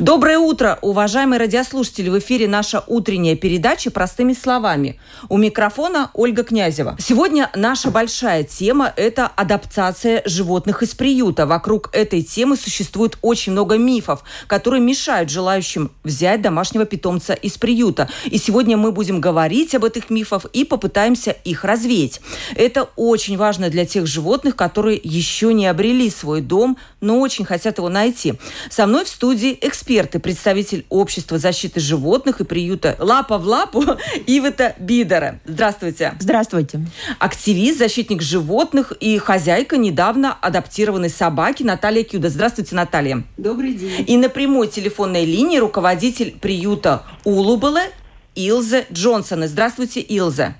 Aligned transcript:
Доброе 0.00 0.38
утро, 0.38 0.78
уважаемые 0.80 1.38
радиослушатели! 1.38 2.08
В 2.08 2.18
эфире 2.20 2.48
наша 2.48 2.82
утренняя 2.86 3.36
передача 3.36 3.90
«Простыми 3.90 4.32
словами». 4.32 4.98
У 5.28 5.36
микрофона 5.36 6.10
Ольга 6.14 6.42
Князева. 6.42 6.96
Сегодня 6.98 7.50
наша 7.54 7.90
большая 7.90 8.44
тема– 8.44 8.90
это 8.96 9.26
адаптация 9.26 10.22
животных 10.24 10.82
из 10.82 10.94
приюта. 10.94 11.44
Вокруг 11.44 11.90
этой 11.92 12.22
темы 12.22 12.56
существует 12.56 13.18
очень 13.20 13.52
много 13.52 13.76
мифов, 13.76 14.24
которые 14.46 14.80
мешают 14.80 15.28
желающим 15.28 15.90
взять 16.02 16.40
домашнего 16.40 16.86
питомца 16.86 17.34
из 17.34 17.58
приюта. 17.58 18.08
И 18.24 18.38
сегодня 18.38 18.78
мы 18.78 18.92
будем 18.92 19.20
говорить 19.20 19.74
об 19.74 19.84
этих 19.84 20.08
мифах 20.08 20.46
и 20.54 20.64
попытаемся 20.64 21.32
их 21.32 21.62
развеять. 21.62 22.22
Это 22.56 22.88
очень 22.96 23.36
важно 23.36 23.68
для 23.68 23.84
тех 23.84 24.06
животных, 24.06 24.56
которые 24.56 24.98
еще 25.04 25.52
не 25.52 25.66
обрели 25.66 26.08
свой 26.08 26.40
дом, 26.40 26.78
но 27.02 27.20
очень 27.20 27.44
хотят 27.44 27.76
его 27.76 27.90
найти. 27.90 28.36
Со 28.70 28.86
мной 28.86 29.04
в 29.04 29.08
студии 29.08 29.58
эксперт 29.60 29.89
эксперт 29.90 30.22
представитель 30.22 30.86
Общества 30.88 31.38
защиты 31.38 31.80
животных 31.80 32.40
и 32.40 32.44
приюта 32.44 32.94
«Лапа 33.00 33.38
в 33.38 33.44
лапу» 33.44 33.82
Ивета 34.26 34.76
Бидера. 34.78 35.40
Здравствуйте. 35.44 36.14
Здравствуйте. 36.20 36.80
Активист, 37.18 37.78
защитник 37.78 38.22
животных 38.22 38.92
и 38.92 39.18
хозяйка 39.18 39.76
недавно 39.76 40.32
адаптированной 40.40 41.10
собаки 41.10 41.64
Наталья 41.64 42.04
Кюда. 42.04 42.28
Здравствуйте, 42.28 42.76
Наталья. 42.76 43.24
Добрый 43.36 43.72
день. 43.74 44.04
И 44.06 44.16
на 44.16 44.28
прямой 44.28 44.68
телефонной 44.68 45.24
линии 45.24 45.58
руководитель 45.58 46.36
приюта 46.40 47.02
Улубеле 47.24 47.90
Илзе 48.36 48.86
Джонсона. 48.92 49.48
Здравствуйте, 49.48 50.00
Илзе. 50.00 50.54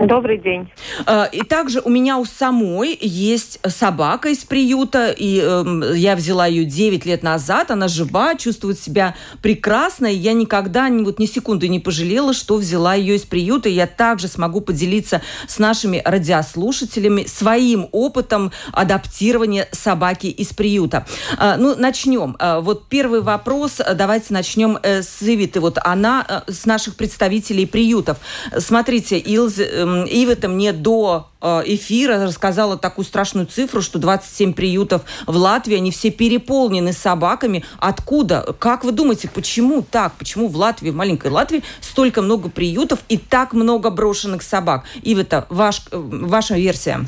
Добрый 0.00 0.38
день. 0.38 0.66
Э, 1.06 1.26
и 1.30 1.42
также 1.42 1.80
у 1.80 1.90
меня 1.90 2.16
у 2.16 2.24
самой 2.24 2.96
есть 2.98 3.60
собака 3.68 4.30
из 4.30 4.38
приюта, 4.38 5.10
и 5.10 5.38
э, 5.42 5.92
я 5.94 6.16
взяла 6.16 6.46
ее 6.46 6.64
9 6.64 7.04
лет 7.04 7.22
назад, 7.22 7.70
она 7.70 7.86
жива, 7.86 8.34
чувствует 8.34 8.80
себя 8.80 9.14
прекрасно, 9.42 10.06
и 10.06 10.16
я 10.16 10.32
никогда 10.32 10.88
ни, 10.88 11.04
вот, 11.04 11.18
ни 11.18 11.26
секунды 11.26 11.68
не 11.68 11.80
пожалела, 11.80 12.32
что 12.32 12.56
взяла 12.56 12.94
ее 12.94 13.16
из 13.16 13.24
приюта, 13.24 13.68
и 13.68 13.72
я 13.72 13.86
также 13.86 14.28
смогу 14.28 14.62
поделиться 14.62 15.20
с 15.46 15.58
нашими 15.58 16.00
радиослушателями 16.02 17.24
своим 17.24 17.86
опытом 17.92 18.52
адаптирования 18.72 19.68
собаки 19.70 20.28
из 20.28 20.48
приюта. 20.54 21.06
Э, 21.38 21.56
ну, 21.58 21.76
начнем. 21.76 22.36
Э, 22.38 22.60
вот 22.60 22.88
первый 22.88 23.20
вопрос, 23.20 23.82
давайте 23.94 24.32
начнем 24.32 24.78
э, 24.82 25.02
с 25.02 25.20
Ивиты. 25.20 25.60
Вот 25.60 25.76
она 25.84 26.44
э, 26.46 26.50
с 26.50 26.64
наших 26.64 26.96
представителей 26.96 27.66
приютов. 27.66 28.16
Смотрите, 28.56 29.18
Илз 29.18 29.58
э, 29.90 30.06
Ивета 30.08 30.48
мне 30.48 30.72
до 30.72 31.28
э, 31.40 31.62
эфира 31.66 32.24
рассказала 32.24 32.76
такую 32.76 33.04
страшную 33.04 33.46
цифру, 33.46 33.82
что 33.82 33.98
27 33.98 34.52
приютов 34.52 35.02
в 35.26 35.36
Латвии, 35.36 35.76
они 35.76 35.90
все 35.90 36.10
переполнены 36.10 36.92
собаками. 36.92 37.64
Откуда? 37.78 38.54
Как 38.58 38.84
вы 38.84 38.92
думаете, 38.92 39.28
почему 39.28 39.82
так? 39.82 40.14
Почему 40.14 40.48
в 40.48 40.56
Латвии, 40.56 40.90
в 40.90 40.94
маленькой 40.94 41.30
Латвии, 41.30 41.62
столько 41.80 42.22
много 42.22 42.48
приютов 42.48 43.00
и 43.08 43.18
так 43.18 43.52
много 43.52 43.90
брошенных 43.90 44.42
собак? 44.42 44.84
Ивета, 45.02 45.46
ваш, 45.48 45.82
э, 45.90 45.96
ваша 45.96 46.54
версия? 46.54 47.04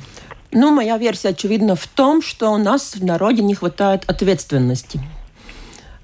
Ну, 0.53 0.71
моя 0.71 0.99
версия, 0.99 1.31
очевидно, 1.31 1.77
в 1.77 1.87
том, 1.87 2.21
что 2.21 2.51
у 2.51 2.59
нас 2.59 2.95
в 2.95 3.05
народе 3.05 3.43
не 3.43 3.55
хватает 3.55 4.05
ответственности. 4.07 5.01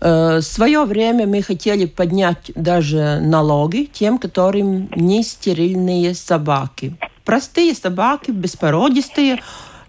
Э, 0.00 0.38
в 0.38 0.42
свое 0.42 0.84
время 0.84 1.26
мы 1.26 1.42
хотели 1.42 1.86
поднять 1.86 2.50
даже 2.54 3.20
налоги 3.20 3.88
тем, 3.92 4.18
которым 4.18 4.88
не 4.94 5.22
стерильные 5.22 6.14
собаки. 6.14 6.96
Простые 7.24 7.74
собаки, 7.74 8.30
беспородистые, 8.30 9.40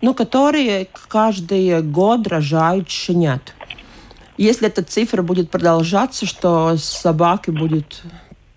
но 0.02 0.14
которые 0.14 0.88
каждый 1.08 1.82
год 1.82 2.28
рожают 2.28 2.90
щенят. 2.90 3.54
Если 4.38 4.68
эта 4.68 4.84
цифра 4.84 5.22
будет 5.22 5.52
продолжаться, 5.52 6.26
что 6.26 6.78
собаки 6.78 7.52
будут 7.52 8.04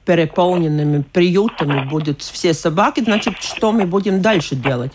переполненными 0.05 1.03
приютами, 1.03 1.89
будут 1.89 2.23
все 2.23 2.55
собаки, 2.55 3.01
значит, 3.01 3.35
что 3.41 3.73
мы 3.73 3.87
будем 3.87 4.23
дальше 4.23 4.57
делать? 4.57 4.93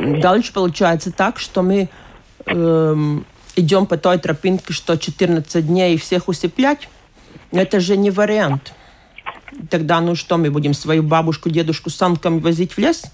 Дальше 0.00 0.52
получается 0.52 1.12
так, 1.12 1.38
что 1.38 1.62
мы 1.62 1.88
эм, 2.46 3.24
идем 3.56 3.86
по 3.86 3.96
той 3.96 4.18
тропинке, 4.18 4.72
что 4.72 4.96
14 4.96 5.66
дней 5.66 5.96
всех 5.96 6.28
усыплять, 6.28 6.88
это 7.50 7.80
же 7.80 7.96
не 7.96 8.10
вариант. 8.10 8.72
Тогда, 9.68 10.00
ну 10.00 10.14
что, 10.14 10.38
мы 10.38 10.50
будем 10.50 10.74
свою 10.74 11.02
бабушку, 11.02 11.50
дедушку 11.50 11.90
с 11.90 11.96
санками 11.96 12.38
возить 12.38 12.72
в 12.72 12.78
лес? 12.78 13.04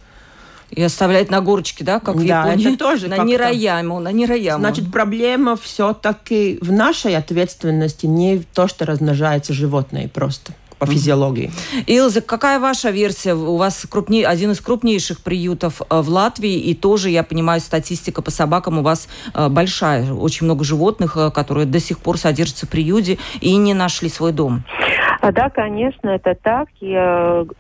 И 0.71 0.83
оставлять 0.83 1.31
на 1.31 1.41
горочке, 1.41 1.85
да, 1.85 2.01
как 2.01 2.17
в 2.17 2.27
да, 2.27 2.45
Японии? 2.45 2.69
это 2.69 2.79
тоже 2.79 3.09
на 3.09 3.19
Нираяму, 3.19 4.01
на 4.01 4.11
Нираяму. 4.11 4.59
Значит, 4.59 4.91
проблема 4.91 5.57
все-таки 5.57 6.59
в 6.61 6.73
нашей 6.73 7.17
ответственности, 7.17 8.07
не 8.07 8.41
то, 8.53 8.67
что 8.67 8.85
размножается 8.85 9.53
животное 9.53 10.09
просто 10.09 10.53
по 10.79 10.87
физиологии. 10.87 11.51
Илза, 11.87 12.21
какая 12.21 12.61
ваша 12.61 12.91
версия? 12.91 13.35
У 13.35 13.57
вас 13.57 13.87
крупней, 13.91 14.25
один 14.25 14.51
из 14.51 14.61
крупнейших 14.61 15.23
приютов 15.23 15.81
э, 15.81 16.01
в 16.01 16.09
Латвии, 16.09 16.59
и 16.59 16.75
тоже, 16.75 17.11
я 17.11 17.23
понимаю, 17.23 17.61
статистика 17.61 18.23
по 18.23 18.31
собакам 18.31 18.79
у 18.79 18.83
вас 18.83 19.09
э, 19.35 19.49
большая. 19.49 20.13
Очень 20.13 20.47
много 20.47 20.65
животных, 20.65 21.17
э, 21.17 21.31
которые 21.31 21.67
до 21.67 21.81
сих 21.81 21.99
пор 21.99 22.19
содержатся 22.19 22.67
в 22.67 22.71
приюте 22.71 23.19
и 23.41 23.57
не 23.57 23.75
нашли 23.75 24.09
свой 24.09 24.33
дом. 24.33 24.65
А, 25.21 25.33
да, 25.33 25.49
конечно, 25.49 26.11
это 26.11 26.35
так. 26.41 26.69
И 26.81 26.95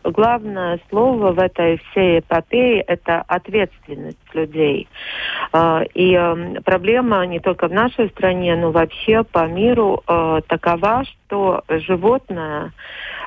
главное 0.05 0.79
слово 0.91 1.33
в 1.33 1.39
этой 1.39 1.81
всей 1.91 2.21
эпопее– 2.21 2.81
это 2.87 3.23
ответственность 3.27 4.19
людей. 4.37 4.89
Э, 5.53 5.85
и 5.95 6.15
э, 6.15 6.61
проблема 6.65 7.27
не 7.27 7.41
только 7.41 7.69
в 7.69 7.73
нашей 7.73 8.09
стране, 8.11 8.57
но 8.57 8.71
вообще 8.71 9.25
по 9.25 9.47
миру 9.47 10.03
э, 10.07 10.41
такова, 10.47 11.05
что 11.05 11.63
животное 11.69 12.73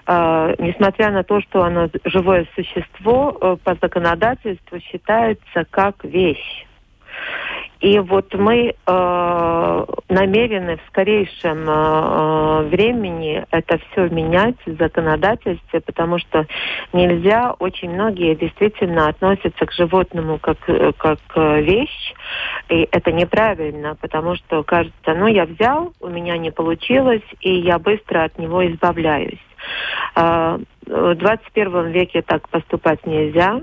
Uh, 0.07 0.55
несмотря 0.57 1.11
на 1.11 1.23
то, 1.23 1.39
что 1.39 1.61
оно 1.61 1.87
живое 2.03 2.47
существо, 2.55 3.37
uh, 3.39 3.57
по 3.57 3.75
законодательству 3.79 4.79
считается 4.79 5.65
как 5.69 6.03
вещь. 6.03 6.65
И 7.81 7.97
вот 7.99 8.33
мы 8.33 8.73
э, 8.73 9.85
намерены 10.09 10.77
в 10.77 10.87
скорейшем 10.89 11.69
э, 11.69 12.61
времени 12.69 13.45
это 13.51 13.77
все 13.77 14.09
менять 14.09 14.57
в 14.65 14.75
законодательстве, 14.77 15.79
потому 15.79 16.19
что 16.19 16.45
нельзя, 16.91 17.53
очень 17.59 17.91
многие 17.91 18.35
действительно 18.35 19.07
относятся 19.07 19.65
к 19.65 19.71
животному 19.71 20.39
как, 20.39 20.57
как 20.97 21.19
вещь, 21.35 22.13
и 22.67 22.87
это 22.91 23.13
неправильно, 23.13 23.95
потому 23.95 24.35
что 24.35 24.63
кажется, 24.63 25.13
ну 25.13 25.27
я 25.27 25.45
взял, 25.45 25.93
у 26.01 26.07
меня 26.07 26.37
не 26.37 26.51
получилось, 26.51 27.23
и 27.39 27.53
я 27.53 27.79
быстро 27.79 28.25
от 28.25 28.37
него 28.37 28.65
избавляюсь. 28.67 29.39
Э, 30.15 30.57
в 30.85 31.15
21 31.15 31.91
веке 31.91 32.21
так 32.21 32.49
поступать 32.49 33.05
нельзя. 33.05 33.61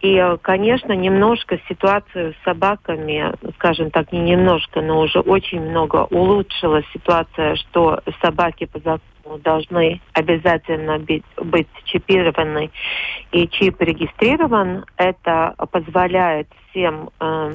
И, 0.00 0.16
э, 0.16 0.38
конечно, 0.40 0.92
немножко 0.92 1.58
ситуацию 1.68 2.32
с 2.32 2.44
собаками, 2.44 3.32
скажем 3.56 3.90
так, 3.90 4.12
не 4.12 4.20
немножко, 4.20 4.80
но 4.80 5.00
уже 5.00 5.20
очень 5.20 5.60
много 5.60 6.06
улучшила 6.10 6.82
ситуация, 6.92 7.56
что 7.56 8.00
собаки 8.22 8.64
по 8.64 8.78
закону 8.78 9.38
должны 9.38 10.00
обязательно 10.14 10.98
быть, 10.98 11.24
быть 11.36 11.68
чипированы. 11.84 12.70
И 13.32 13.46
чип 13.48 13.80
регистрирован. 13.80 14.84
Это 14.96 15.54
позволяет 15.70 16.48
всем, 16.70 17.10
э, 17.20 17.52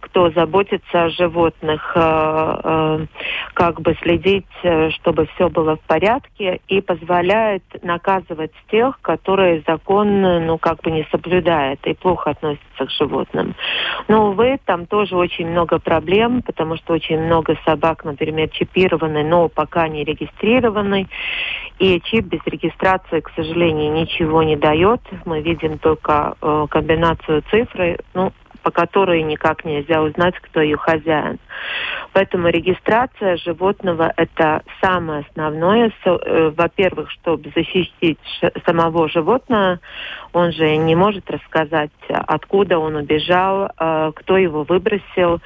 кто 0.00 0.30
заботится 0.30 1.04
о 1.04 1.10
животных, 1.10 1.92
э, 1.94 2.60
э, 2.64 3.06
как 3.54 3.80
бы 3.80 3.96
следить, 4.02 4.46
э, 4.62 4.90
чтобы 4.90 5.26
все 5.34 5.48
было 5.48 5.76
в 5.76 5.80
порядке, 5.80 6.60
и 6.68 6.80
позволяет 6.80 7.62
наказывать 7.82 8.52
тех, 8.70 9.00
которые 9.00 9.62
закон, 9.66 10.20
ну, 10.20 10.58
как 10.58 10.80
бы 10.82 10.90
не 10.90 11.06
соблюдают 11.10 11.80
и 11.86 11.94
плохо 11.94 12.30
относятся 12.30 12.86
к 12.86 12.90
животным. 12.90 13.54
Но, 14.08 14.30
увы, 14.30 14.58
там 14.64 14.86
тоже 14.86 15.16
очень 15.16 15.48
много 15.48 15.78
проблем, 15.78 16.42
потому 16.42 16.76
что 16.76 16.94
очень 16.94 17.20
много 17.20 17.56
собак, 17.64 18.04
например, 18.04 18.48
чипированы, 18.48 19.24
но 19.24 19.48
пока 19.48 19.88
не 19.88 20.04
регистрированы. 20.04 21.08
И 21.78 22.00
чип 22.00 22.26
без 22.26 22.40
регистрации, 22.46 23.20
к 23.20 23.30
сожалению, 23.34 23.92
ничего 23.92 24.42
не 24.42 24.56
дает. 24.56 25.00
Мы 25.24 25.40
видим 25.40 25.78
только 25.78 26.34
э, 26.40 26.66
комбинацию 26.70 27.42
цифры. 27.50 27.98
Ну, 28.14 28.32
по 28.62 28.70
которой 28.70 29.22
никак 29.22 29.64
нельзя 29.64 30.02
узнать, 30.02 30.34
кто 30.40 30.60
ее 30.60 30.76
хозяин. 30.76 31.38
Поэтому 32.12 32.48
регистрация 32.48 33.36
животного– 33.36 34.12
это 34.16 34.62
самое 34.80 35.24
основное. 35.28 35.92
Э, 36.04 36.52
во-первых, 36.56 37.10
чтобы 37.10 37.50
защитить 37.54 38.18
самого 38.64 39.08
животного, 39.08 39.80
он 40.32 40.52
же 40.52 40.76
не 40.76 40.94
может 40.94 41.30
рассказать, 41.30 41.90
откуда 42.08 42.78
он 42.78 42.96
убежал, 42.96 43.68
э, 43.78 44.12
кто 44.14 44.36
его 44.36 44.64
выбросил. 44.64 45.40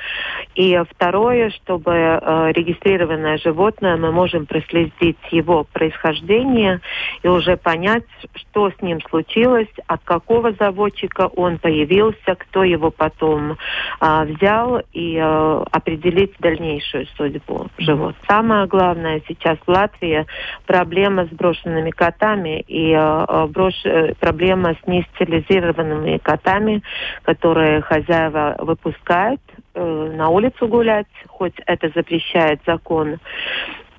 И 0.54 0.80
второе, 0.90 1.50
чтобы 1.50 1.92
э, 1.92 2.52
регистрированное 2.52 3.38
животное, 3.38 3.96
мы 3.96 4.12
можем 4.12 4.46
проследить 4.46 5.18
его 5.30 5.64
происхождение 5.72 6.80
и 7.22 7.28
уже 7.28 7.56
понять, 7.56 8.04
что 8.34 8.70
с 8.70 8.82
ним 8.82 9.00
случилось, 9.08 9.68
от 9.86 10.02
какого 10.04 10.52
заводчика 10.52 11.28
он 11.28 11.58
появился, 11.58 12.34
кто 12.36 12.64
его 12.64 12.90
потом 12.90 13.56
взял, 14.00 14.82
и 14.92 15.18
определить 15.18 16.34
дальнейшую 16.38 17.06
судьбу 17.16 17.66
живот. 17.78 18.14
Самое 18.28 18.66
главное 18.66 19.22
сейчас 19.28 19.58
в 19.66 19.70
Латвии 19.70 20.26
проблема 20.66 21.26
с 21.26 21.28
брошенными 21.28 21.90
котами 21.90 22.64
и 22.66 22.92
э, 22.92 23.46
брош... 23.48 23.74
Э, 23.84 24.14
проблема 24.20 24.75
с 24.82 24.86
нестерилизированными 24.86 26.18
котами, 26.18 26.82
которые 27.22 27.80
хозяева 27.82 28.56
выпускают 28.58 29.40
э, 29.74 30.12
на 30.14 30.28
улицу 30.28 30.68
гулять, 30.68 31.06
хоть 31.26 31.54
это 31.66 31.90
запрещает 31.94 32.60
закон. 32.66 33.18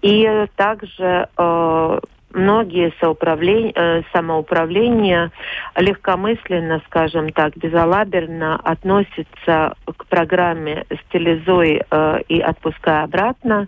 И 0.02 0.46
также 0.56 1.28
э, 1.38 2.00
многие 2.34 2.94
э, 3.02 4.02
самоуправления 4.14 5.32
легкомысленно, 5.76 6.82
скажем 6.86 7.32
так, 7.32 7.56
безалаберно 7.58 8.56
относятся 8.58 9.76
к 9.86 10.06
программе 10.08 10.86
«Стилизуй 11.08 11.82
э, 11.90 12.22
и 12.28 12.40
отпускай 12.40 13.04
обратно». 13.04 13.68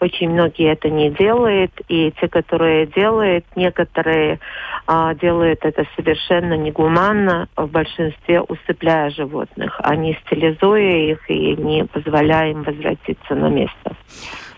Очень 0.00 0.30
многие 0.30 0.72
это 0.72 0.88
не 0.88 1.10
делают, 1.10 1.72
и 1.88 2.12
те, 2.20 2.28
которые 2.28 2.86
делают, 2.86 3.44
некоторые 3.54 4.40
э, 4.88 5.14
делают 5.20 5.60
это 5.62 5.84
совершенно 5.96 6.54
негуманно, 6.54 7.48
в 7.56 7.66
большинстве 7.68 8.40
усыпляя 8.40 9.10
животных, 9.10 9.80
а 9.82 9.94
не 9.96 10.14
стилизуя 10.24 11.12
их 11.12 11.30
и 11.30 11.56
не 11.56 11.84
позволяя 11.84 12.50
им 12.50 12.62
возвратиться 12.62 13.34
на 13.34 13.48
место. 13.48 13.94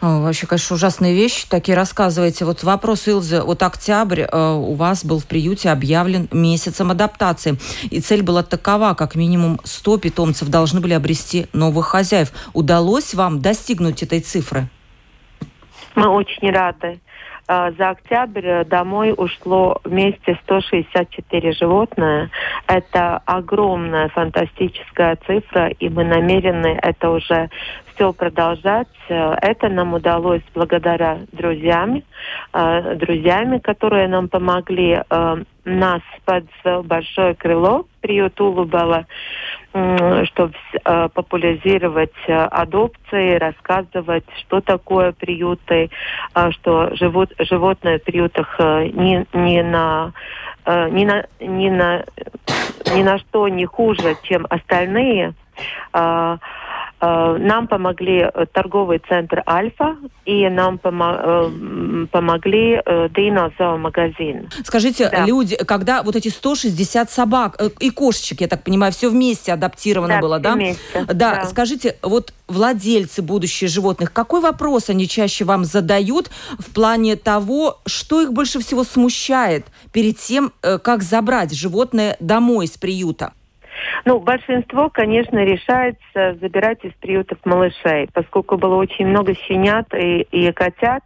Вообще, 0.03 0.49
конечно, 0.49 0.75
ужасные 0.75 1.15
вещи 1.15 1.47
такие 1.49 1.77
рассказываете. 1.77 2.45
Вот 2.45 2.65
вопрос, 2.65 3.07
Илзы. 3.07 3.41
Вот 3.41 3.63
октябрь 3.63 4.23
э, 4.23 4.53
у 4.53 4.75
вас 4.75 5.05
был 5.05 5.21
в 5.21 5.27
приюте 5.27 5.71
объявлен 5.71 6.29
месяцем 6.33 6.91
адаптации. 6.91 7.57
И 7.89 8.01
цель 8.01 8.25
была 8.25 8.43
такова, 8.43 8.95
как 8.95 9.15
минимум 9.15 9.61
100 9.63 9.99
питомцев 9.99 10.49
должны 10.49 10.81
были 10.81 10.95
обрести 10.95 11.47
новых 11.53 11.87
хозяев. 11.87 12.33
Удалось 12.53 13.15
вам 13.15 13.41
достигнуть 13.41 14.03
этой 14.03 14.19
цифры? 14.19 14.67
Мы 15.95 16.09
очень 16.09 16.51
рады. 16.51 16.99
Э, 17.47 17.71
за 17.79 17.91
октябрь 17.91 18.65
домой 18.65 19.15
ушло 19.17 19.81
вместе 19.85 20.37
164 20.43 21.53
животные. 21.53 22.29
Это 22.67 23.23
огромная 23.25 24.09
фантастическая 24.09 25.17
цифра, 25.27 25.69
и 25.69 25.89
мы 25.89 26.05
намерены 26.05 26.79
это 26.83 27.11
уже 27.11 27.51
все 28.03 28.13
продолжать. 28.13 28.89
Э, 29.09 29.35
это 29.41 29.69
нам 29.69 29.95
удалось 29.95 30.43
благодаря 30.55 31.21
друзьям, 31.31 32.03
э, 32.53 32.95
друзьями, 32.97 33.59
которые 33.59 34.09
нам 34.09 34.29
помогли 34.29 35.01
нас 35.65 36.03
под 36.25 36.45
большое 36.85 37.35
крыло 37.35 37.87
приют 38.01 38.41
Улубала, 38.41 39.07
чтобы 40.25 40.55
популяризировать 41.15 42.13
адопции, 42.27 43.39
рассказывать, 43.39 44.25
что 44.41 44.61
такое 44.61 45.13
приюты, 45.13 45.89
что 46.51 46.95
живут, 46.97 47.33
животные 47.39 48.01
в 48.01 48.03
приютах 48.03 48.59
не, 48.59 49.25
не 49.33 49.63
на 49.63 50.13
ни 50.67 51.05
на, 51.05 51.27
ни 51.41 51.71
на, 51.71 52.05
ни 52.95 53.03
на 53.03 53.19
что 53.19 53.47
не 53.49 53.67
хуже, 53.67 54.17
чем 54.25 54.47
остальные. 54.51 55.35
Э, 57.03 57.37
нам 57.37 57.67
помогли 57.67 58.31
э, 58.33 58.47
торговый 58.53 59.03
центр 59.09 59.43
«Альфа» 59.45 59.97
и 60.25 60.49
нам 60.49 60.79
э, 60.85 62.07
помогли 62.13 62.81
Дина 63.17 63.53
зоомагазин. 63.59 64.49
Скажите, 64.63 65.09
да. 65.11 65.27
люди, 65.27 65.57
когда 65.57 66.05
вот 66.05 66.15
эти 66.15 66.29
160 66.29 67.11
собак 67.11 67.61
и 67.81 67.91
кошечек, 67.91 68.41
я 68.41 68.47
так 68.47 68.63
понимаю, 68.63 68.93
все 68.93 69.11
вместе 69.11 69.53
адаптировано 69.53 70.15
да, 70.15 70.21
было, 70.21 70.39
да? 70.39 70.55
Вместе, 70.55 70.81
да? 70.95 71.15
Да, 71.15 71.45
скажите, 71.47 71.97
вот 72.03 72.33
владельцы 72.47 73.21
будущих 73.21 73.69
животных, 73.69 74.13
какой 74.13 74.41
вопрос 74.41 74.89
они 74.89 75.09
чаще 75.09 75.45
вам 75.45 75.65
задают 75.65 76.31
в 76.61 76.73
плане 76.73 77.17
того, 77.17 77.81
что 77.85 78.21
их 78.21 78.33
больше 78.33 78.61
всего 78.61 78.85
смущает 78.85 79.67
перед 79.93 80.19
тем, 80.19 80.53
как 80.61 81.03
забрать 81.03 81.53
животное 81.53 82.17
домой 82.21 82.67
из 82.67 82.79
приюта? 82.79 83.33
Ну, 84.05 84.21
большинство, 84.21 84.91
конечно, 84.91 85.39
решается 85.39 86.39
забирать 86.41 86.85
из 86.85 86.93
приютов 86.95 87.39
малышей, 87.45 88.09
поскольку 88.13 88.57
было 88.57 88.77
очень 88.77 89.07
много 89.07 89.35
щенят 89.35 89.93
и, 89.95 90.23
и 90.23 90.53
котят. 90.53 91.05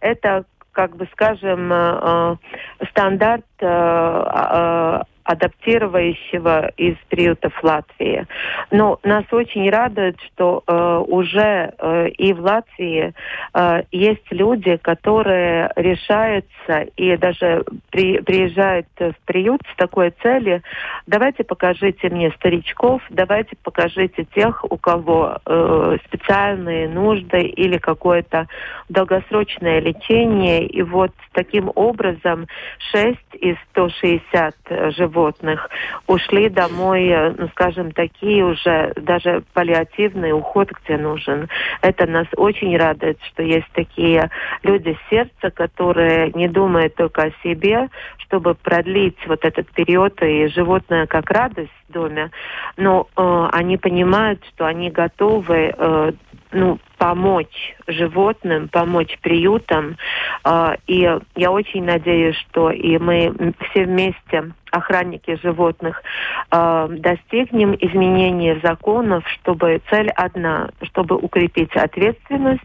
Это, 0.00 0.44
как 0.72 0.96
бы 0.96 1.08
скажем, 1.12 1.72
э, 1.72 2.36
э, 2.80 2.86
стандарт 2.90 3.46
э, 3.60 5.02
адаптирующего 5.26 6.68
из 6.76 6.96
приютов 7.08 7.52
Латвии. 7.62 8.26
Но 8.70 9.00
нас 9.02 9.24
очень 9.32 9.68
радует, 9.68 10.16
что 10.20 10.62
э, 10.66 11.04
уже 11.08 11.74
э, 11.76 12.08
и 12.10 12.32
в 12.32 12.40
Латвии 12.40 13.12
э, 13.52 13.82
есть 13.90 14.26
люди, 14.30 14.76
которые 14.76 15.72
решаются 15.74 16.86
и 16.96 17.16
даже 17.16 17.64
при, 17.90 18.20
приезжают 18.20 18.86
в 18.98 19.14
приют 19.24 19.62
с 19.72 19.76
такой 19.76 20.14
целью. 20.22 20.62
Давайте 21.08 21.42
покажите 21.42 22.08
мне 22.08 22.30
старичков, 22.32 23.02
давайте 23.10 23.56
покажите 23.62 24.26
тех, 24.32 24.64
у 24.70 24.76
кого 24.76 25.38
э, 25.44 25.96
специальные 26.06 26.88
нужды 26.88 27.40
или 27.40 27.78
какое-то 27.78 28.46
долгосрочное 28.88 29.80
лечение. 29.80 30.66
И 30.66 30.82
вот 30.82 31.10
таким 31.32 31.72
образом 31.74 32.46
6 32.92 33.18
из 33.40 33.56
160 33.72 34.54
животных 34.96 35.15
животных 35.16 35.68
ушли 36.06 36.48
домой, 36.48 37.08
э, 37.08 37.34
ну, 37.36 37.48
скажем, 37.48 37.92
такие 37.92 38.44
уже 38.44 38.92
даже 38.96 39.42
паллиативный 39.54 40.32
уход, 40.32 40.70
где 40.70 40.98
нужен. 40.98 41.48
Это 41.80 42.06
нас 42.06 42.26
очень 42.36 42.76
радует, 42.76 43.18
что 43.32 43.42
есть 43.42 43.68
такие 43.72 44.30
люди 44.62 44.96
сердца, 45.10 45.50
которые 45.50 46.32
не 46.34 46.48
думают 46.48 46.94
только 46.94 47.22
о 47.22 47.30
себе, 47.42 47.88
чтобы 48.18 48.54
продлить 48.54 49.18
вот 49.26 49.44
этот 49.44 49.70
период 49.70 50.20
и 50.22 50.48
животное 50.48 51.06
как 51.06 51.30
радость 51.30 51.70
в 51.88 51.92
доме, 51.92 52.30
но 52.76 53.06
э, 53.16 53.48
они 53.52 53.76
понимают, 53.78 54.44
что 54.52 54.66
они 54.66 54.90
готовы 54.90 55.74
э, 55.76 56.12
ну, 56.52 56.78
помочь 56.98 57.76
животным, 57.86 58.68
помочь 58.68 59.18
приютам. 59.20 59.96
Э, 60.44 60.76
и 60.86 61.08
я 61.34 61.50
очень 61.50 61.84
надеюсь, 61.84 62.36
что 62.36 62.70
и 62.70 62.98
мы 62.98 63.54
все 63.70 63.84
вместе, 63.84 64.52
охранники 64.70 65.38
животных, 65.42 66.02
э, 66.50 66.88
достигнем 66.90 67.74
изменения 67.80 68.60
законов, 68.62 69.26
чтобы 69.28 69.80
цель 69.90 70.10
одна, 70.10 70.70
чтобы 70.82 71.16
укрепить 71.16 71.74
ответственность, 71.76 72.62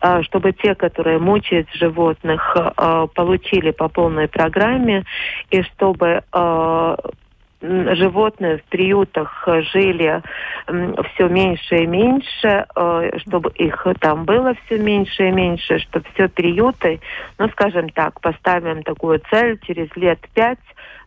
э, 0.00 0.22
чтобы 0.22 0.52
те, 0.52 0.74
которые 0.74 1.18
мучают 1.18 1.68
животных, 1.72 2.56
получили 3.14 3.70
по 3.70 3.88
полной 3.88 4.28
программе, 4.28 5.04
и 5.50 5.62
чтобы 5.62 6.22
животные 7.60 8.58
в 8.58 8.64
приютах 8.64 9.48
жили 9.72 10.22
все 10.66 11.28
меньше 11.28 11.76
и 11.76 11.86
меньше, 11.86 12.66
э, 12.74 13.18
чтобы 13.18 13.50
их 13.50 13.86
там 14.00 14.24
было 14.24 14.54
все 14.64 14.78
меньше 14.78 15.28
и 15.28 15.32
меньше, 15.32 15.78
чтобы 15.78 16.06
все 16.14 16.28
приюты, 16.28 17.00
ну, 17.38 17.48
скажем 17.48 17.88
так, 17.88 18.20
поставим 18.20 18.82
такую 18.82 19.20
цель, 19.30 19.58
через 19.66 19.88
лет 19.96 20.20
пять 20.34 20.58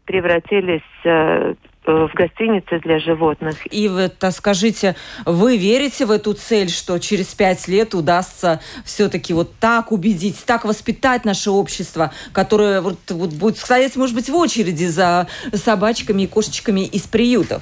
превратились 0.06 0.82
э, 1.06 1.54
в 1.92 2.14
гостинице 2.14 2.80
для 2.80 3.00
животных. 3.00 3.56
И 3.72 3.88
это, 3.88 4.32
скажите, 4.32 4.96
вы 5.26 5.58
верите 5.58 6.06
в 6.06 6.12
эту 6.12 6.34
цель, 6.34 6.70
что 6.70 6.98
через 7.00 7.28
пять 7.28 7.68
лет 7.68 7.94
удастся 7.94 8.60
все-таки 8.86 9.34
вот 9.34 9.56
так 9.60 9.92
убедить, 9.92 10.44
так 10.46 10.66
воспитать 10.66 11.26
наше 11.26 11.52
общество, 11.52 12.12
которое 12.34 12.82
вот, 12.82 13.00
вот 13.10 13.32
будет 13.34 13.58
стоять, 13.58 13.96
может 13.96 14.16
быть, 14.16 14.30
в 14.30 14.36
очереди 14.36 14.86
за 14.86 15.28
собачками 15.54 16.24
и 16.24 16.28
кошечками 16.28 16.82
из 16.82 17.04
приютов? 17.04 17.62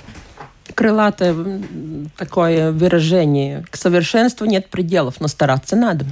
Крылатое 0.76 1.36
такое 2.18 2.72
выражение. 2.72 3.66
К 3.70 3.76
совершенству 3.76 4.46
нет 4.46 4.70
пределов, 4.70 5.16
но 5.20 5.28
стараться 5.28 5.76
надо. 5.76 6.06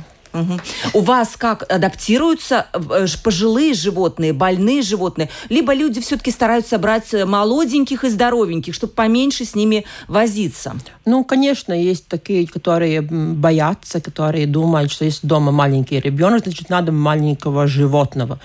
У 0.93 1.01
вас 1.01 1.35
как 1.37 1.71
адаптируются 1.71 2.67
э, 2.73 3.05
пожилые 3.23 3.73
животные, 3.73 4.33
больные 4.33 4.81
животные? 4.81 5.29
Либо 5.49 5.73
люди 5.73 6.01
все-таки 6.01 6.31
стараются 6.31 6.77
брать 6.77 7.13
молоденьких 7.13 8.03
и 8.03 8.09
здоровеньких, 8.09 8.73
чтобы 8.73 8.93
поменьше 8.93 9.45
с 9.45 9.55
ними 9.55 9.85
возиться? 10.07 10.75
Ну, 11.05 11.23
конечно, 11.23 11.73
есть 11.73 12.07
такие, 12.07 12.47
которые 12.47 13.01
боятся, 13.01 14.01
которые 14.01 14.47
думают, 14.47 14.91
что 14.91 15.05
если 15.05 15.27
дома 15.27 15.51
маленький 15.51 15.99
ребенок, 15.99 16.43
значит, 16.43 16.69
надо 16.69 16.91
маленького 16.91 17.67
животного. 17.67 18.39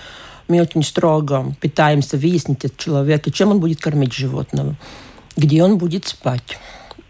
Мы 0.47 0.61
очень 0.61 0.83
строго 0.83 1.55
пытаемся 1.61 2.17
выяснить 2.17 2.65
от 2.65 2.77
человека, 2.77 3.31
чем 3.31 3.51
он 3.51 3.59
будет 3.59 3.79
кормить 3.79 4.13
животного, 4.13 4.75
где 5.37 5.63
он 5.63 5.77
будет 5.77 6.07
спать 6.07 6.57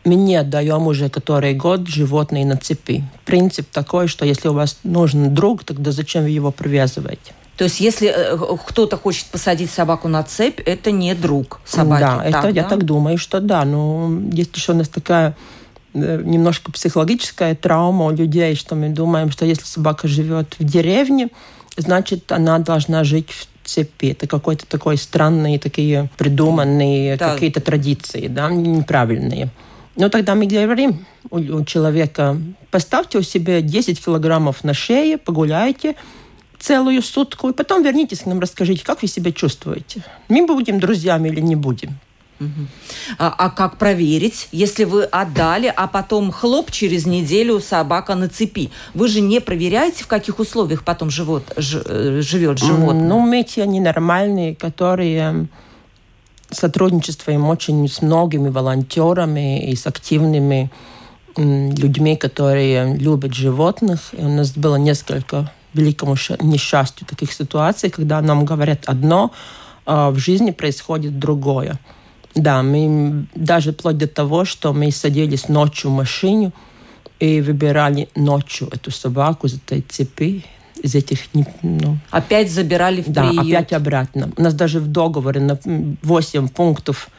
мы 0.05 0.15
не 0.15 0.35
отдаем 0.35 0.87
уже 0.87 1.09
который 1.09 1.53
год 1.53 1.87
животные 1.87 2.45
на 2.45 2.57
цепи. 2.57 3.03
Принцип 3.25 3.69
такой, 3.71 4.07
что 4.07 4.25
если 4.25 4.49
у 4.49 4.53
вас 4.53 4.79
нужен 4.83 5.33
друг, 5.33 5.63
тогда 5.63 5.91
зачем 5.91 6.23
вы 6.23 6.29
его 6.29 6.51
привязываете? 6.51 7.33
То 7.57 7.65
есть, 7.65 7.79
если 7.79 8.11
э, 8.13 8.57
кто-то 8.65 8.97
хочет 8.97 9.27
посадить 9.27 9.69
собаку 9.69 10.07
на 10.07 10.23
цепь, 10.23 10.59
это 10.65 10.91
не 10.91 11.13
друг 11.13 11.61
собаки. 11.65 12.01
Да, 12.01 12.17
так, 12.17 12.25
это, 12.25 12.41
да? 12.41 12.49
я 12.49 12.63
так 12.63 12.83
думаю, 12.83 13.17
что 13.17 13.39
да. 13.39 13.63
Но 13.63 14.11
есть 14.31 14.55
еще 14.55 14.71
у 14.71 14.75
нас 14.75 14.89
такая 14.89 15.35
э, 15.93 16.21
немножко 16.25 16.71
психологическая 16.71 17.53
травма 17.55 18.05
у 18.05 18.11
людей, 18.11 18.55
что 18.55 18.75
мы 18.75 18.89
думаем, 18.89 19.31
что 19.31 19.45
если 19.45 19.65
собака 19.65 20.07
живет 20.07 20.55
в 20.57 20.63
деревне, 20.63 21.29
значит, 21.77 22.31
она 22.31 22.57
должна 22.57 23.03
жить 23.03 23.29
в 23.29 23.47
цепи. 23.67 24.07
Это 24.07 24.27
какой-то 24.27 24.65
такой 24.65 24.97
странные, 24.97 25.59
такие 25.59 26.09
придуманные 26.17 27.17
да. 27.17 27.33
какие-то 27.33 27.61
традиции, 27.61 28.27
да, 28.27 28.49
неправильные. 28.49 29.49
Ну, 29.95 30.09
тогда 30.09 30.35
мы 30.35 30.47
говорим 30.47 31.05
у, 31.29 31.37
у 31.37 31.65
человека, 31.65 32.37
поставьте 32.71 33.19
у 33.19 33.21
себя 33.21 33.61
10 33.61 34.03
килограммов 34.03 34.63
на 34.63 34.73
шее, 34.73 35.17
погуляйте 35.17 35.95
целую 36.59 37.01
сутку, 37.01 37.49
и 37.49 37.53
потом 37.53 37.83
вернитесь 37.83 38.19
к 38.19 38.25
нам, 38.25 38.39
расскажите, 38.39 38.83
как 38.83 39.01
вы 39.01 39.07
себя 39.07 39.31
чувствуете. 39.31 40.03
Мы 40.29 40.47
будем 40.47 40.79
друзьями 40.79 41.29
или 41.29 41.41
не 41.41 41.55
будем. 41.55 41.99
А, 43.17 43.33
а 43.37 43.49
как 43.49 43.77
проверить, 43.77 44.47
если 44.51 44.83
вы 44.83 45.03
отдали, 45.03 45.71
а 45.73 45.87
потом 45.87 46.31
хлоп 46.31 46.71
через 46.71 47.05
неделю 47.05 47.59
собака 47.59 48.15
на 48.15 48.27
цепи? 48.27 48.71
Вы 48.93 49.07
же 49.07 49.21
не 49.21 49.39
проверяете, 49.39 50.03
в 50.03 50.07
каких 50.07 50.39
условиях 50.39 50.83
потом 50.83 51.09
живот, 51.09 51.53
ж, 51.55 51.81
э, 51.85 52.21
живет 52.21 52.59
животное? 52.59 53.07
Ну, 53.07 53.19
мы 53.19 53.43
те 53.43 53.65
ненормальные, 53.65 54.55
которые 54.55 55.47
сотрудничествуем 56.53 57.45
очень 57.45 57.87
с 57.87 58.01
многими 58.01 58.49
волонтерами 58.49 59.69
и 59.69 59.75
с 59.75 59.87
активными 59.87 60.71
людьми, 61.35 62.15
которые 62.15 62.95
любят 62.95 63.33
животных. 63.33 64.13
И 64.13 64.21
у 64.21 64.29
нас 64.29 64.51
было 64.51 64.75
несколько 64.75 65.51
великому 65.73 66.15
несчастью 66.41 67.07
таких 67.07 67.33
ситуаций, 67.33 67.89
когда 67.89 68.21
нам 68.21 68.45
говорят 68.45 68.83
одно, 68.85 69.31
а 69.85 70.11
в 70.11 70.17
жизни 70.17 70.51
происходит 70.51 71.19
другое. 71.19 71.79
Да, 72.35 72.63
мы 72.63 73.25
даже 73.35 73.73
вплоть 73.73 73.97
до 73.97 74.07
того, 74.07 74.45
что 74.45 74.73
мы 74.73 74.91
садились 74.91 75.49
ночью 75.49 75.91
в 75.91 75.93
машине 75.95 76.51
и 77.19 77.41
выбирали 77.41 78.09
ночью 78.15 78.69
эту 78.71 78.91
собаку 78.91 79.47
из 79.47 79.55
этой 79.55 79.81
цепи, 79.81 80.45
из 80.81 80.95
этих... 80.95 81.19
Ну, 81.61 81.97
опять 82.09 82.51
забирали 82.51 83.01
в 83.01 83.09
Да, 83.09 83.29
приют. 83.29 83.45
опять 83.45 83.73
обратно. 83.73 84.31
У 84.37 84.41
нас 84.41 84.53
даже 84.53 84.79
в 84.79 84.87
договоре 84.87 85.41
на 85.41 85.59
8 85.63 86.47
пунктов 86.49 87.09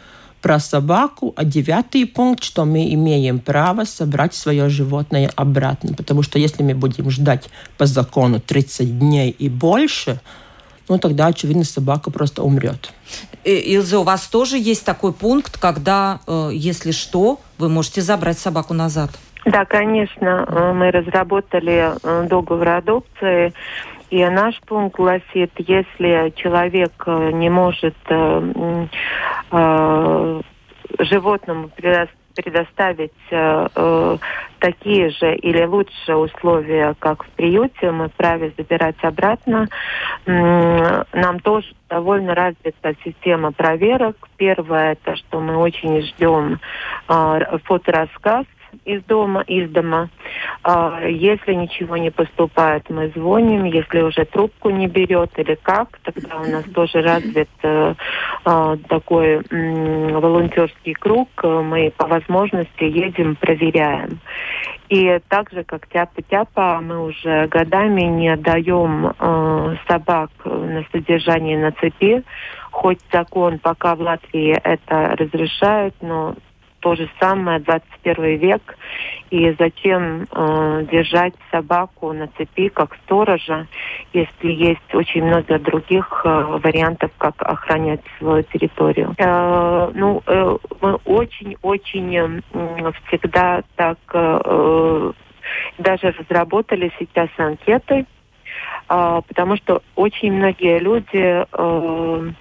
про 0.45 0.61
собаку, 0.61 1.33
а 1.37 1.45
девятый 1.45 2.05
пункт, 2.07 2.45
что 2.45 2.67
мы 2.67 2.93
имеем 2.93 3.39
право 3.39 3.85
собрать 3.85 4.35
свое 4.35 4.69
животное 4.69 5.31
обратно. 5.37 5.95
Потому 5.95 6.23
что 6.23 6.39
если 6.39 6.63
мы 6.63 6.75
будем 6.75 7.11
ждать 7.11 7.49
по 7.79 7.87
закону 7.87 8.41
30 8.41 8.99
дней 8.99 9.31
и 9.31 9.49
больше, 9.49 10.21
ну 10.89 10.99
тогда, 10.99 11.29
очевидно, 11.29 11.65
собака 11.65 12.11
просто 12.11 12.43
умрет. 12.43 12.93
Илза, 13.45 13.99
у 13.99 14.03
вас 14.03 14.27
тоже 14.27 14.59
есть 14.59 14.85
такой 14.85 15.13
пункт, 15.13 15.59
когда, 15.59 16.21
э, 16.27 16.51
если 16.53 16.93
что, 16.93 17.41
вы 17.57 17.69
можете 17.71 18.03
забрать 18.03 18.39
собаку 18.39 18.75
назад? 18.75 19.11
Да, 19.45 19.67
конечно, 19.67 20.47
э, 20.47 20.73
мы 20.73 20.91
разработали 20.91 21.91
э, 22.03 22.27
договор 22.29 22.69
адопции. 22.69 23.53
И 24.11 24.25
наш 24.27 24.59
пункт 24.63 24.97
гласит, 24.97 25.51
если 25.59 26.33
человек 26.37 26.93
э, 27.07 27.31
не 27.33 27.51
может 27.51 27.97
животному 30.99 31.71
предоставить 32.35 33.13
такие 34.59 35.11
же 35.11 35.35
или 35.37 35.65
лучшие 35.65 36.17
условия, 36.17 36.95
как 36.99 37.25
в 37.25 37.29
приюте, 37.31 37.91
мы 37.91 38.09
вправе 38.09 38.53
забирать 38.57 39.03
обратно. 39.03 39.69
Нам 40.27 41.41
тоже 41.43 41.69
довольно 41.89 42.35
развита 42.35 42.95
система 43.05 43.53
проверок. 43.53 44.17
Первое, 44.37 44.93
это 44.93 45.17
что 45.17 45.41
мы 45.41 45.57
очень 45.57 46.03
ждем 46.03 46.61
э, 47.09 47.59
фоторассказ 47.65 48.47
из 48.85 49.03
дома, 49.05 49.43
из 49.43 49.71
дома. 49.71 50.09
А, 50.63 51.01
если 51.07 51.55
ничего 51.55 51.97
не 51.97 52.11
поступает, 52.11 52.89
мы 52.91 53.11
звоним. 53.15 53.65
Если 53.65 54.01
уже 54.01 54.25
трубку 54.25 54.71
не 54.71 54.87
берет 54.87 55.31
или 55.37 55.57
как, 55.63 55.99
тогда 56.03 56.41
у 56.41 56.51
нас 56.51 56.65
тоже 56.75 57.03
развит 57.03 57.49
э, 57.63 57.95
а, 58.45 58.77
такой 58.89 59.43
волонтерский 59.51 60.95
круг. 60.95 61.29
Мы 61.43 61.93
по 61.97 62.07
возможности 62.07 62.85
едем, 62.85 63.37
проверяем. 63.37 64.21
И 64.89 65.19
так 65.29 65.51
же, 65.51 65.65
как 65.65 65.89
тяпа-тяпа, 65.89 66.81
мы 66.83 67.05
уже 67.05 67.47
годами 67.49 68.03
не 68.03 68.29
отдаем 68.29 69.07
э, 69.07 69.77
собак 69.89 70.31
на 70.45 70.85
содержание 70.93 71.59
на 71.59 71.73
цепи. 71.73 72.23
Хоть 72.71 73.01
закон 73.13 73.59
пока 73.59 73.95
в 73.95 74.01
Латвии 74.01 74.59
это 74.63 75.17
разрешает, 75.17 75.95
но 76.01 76.35
то 76.85 76.95
же 76.95 77.09
самое, 77.19 77.61
21 77.61 78.37
век. 78.37 78.77
И 79.31 79.57
зачем 79.59 80.27
э, 80.31 80.87
держать 80.93 81.33
собаку 81.51 82.13
на 82.13 82.29
цепи 82.37 82.69
как 82.69 82.95
сторожа, 83.05 83.67
если 84.13 84.53
есть 84.53 84.95
очень 84.95 85.25
много 85.25 85.59
других 85.59 86.21
э, 86.25 86.29
вариантов, 86.63 87.11
как 87.17 87.41
охранять 87.41 88.03
свою 88.19 88.43
территорию. 88.43 89.15
Э, 89.17 89.91
ну, 89.95 90.23
э, 90.27 90.57
мы 90.83 90.95
очень-очень 91.07 92.43
э, 92.53 92.93
всегда 93.09 93.63
так 93.77 93.99
э, 94.13 95.13
даже 95.79 96.11
разработали 96.11 96.93
сейчас 96.99 97.31
анкеты, 97.39 98.05
э, 98.91 99.21
потому 99.27 99.57
что 99.57 99.81
очень 99.95 100.35
многие 100.35 100.79
люди 100.81 101.07
э, 101.15 101.45
Э, 101.51 102.33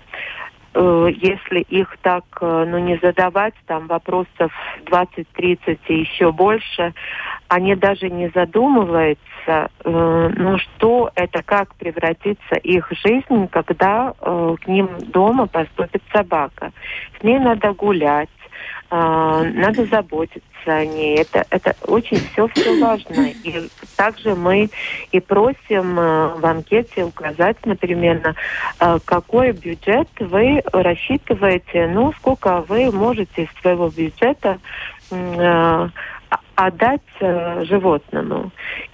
если 0.75 1.59
их 1.59 1.97
так, 2.01 2.23
э, 2.41 2.65
ну, 2.67 2.79
не 2.79 2.97
задавать, 2.97 3.53
там, 3.67 3.87
вопросов 3.87 4.51
20-30 4.85 5.79
и 5.87 5.99
еще 5.99 6.31
больше, 6.31 6.93
они 7.47 7.75
даже 7.75 8.09
не 8.09 8.29
задумываются, 8.29 9.21
э, 9.47 10.31
ну, 10.35 10.57
что 10.57 11.11
это, 11.15 11.43
как 11.43 11.75
превратится 11.75 12.55
их 12.55 12.91
жизнь, 12.91 13.47
когда 13.49 14.13
к 14.13 14.67
ним 14.67 14.89
дома 14.99 15.47
поступит 15.47 16.01
собака. 16.11 16.71
С 17.19 17.23
ней 17.23 17.39
надо 17.39 17.73
гулять, 17.73 18.29
надо 18.89 19.85
заботиться 19.85 20.43
о 20.65 20.85
ней. 20.85 21.17
Это, 21.17 21.45
это 21.49 21.75
очень 21.87 22.17
все, 22.17 22.47
все 22.49 22.79
важно. 22.79 23.29
И 23.43 23.69
также 23.95 24.35
мы 24.35 24.69
и 25.11 25.19
просим 25.19 25.99
э, 25.99 26.27
в 26.35 26.45
анкете 26.45 27.03
указать, 27.03 27.57
например, 27.65 28.35
э, 28.79 28.99
какой 29.05 29.51
бюджет 29.51 30.09
вы 30.19 30.61
рассчитываете, 30.71 31.87
ну, 31.87 32.13
сколько 32.13 32.61
вы 32.61 32.91
можете 32.91 33.43
из 33.43 33.61
своего 33.61 33.89
бюджета 33.89 34.59
э, 35.11 35.89
отдать 36.55 37.01
животному. 37.19 38.51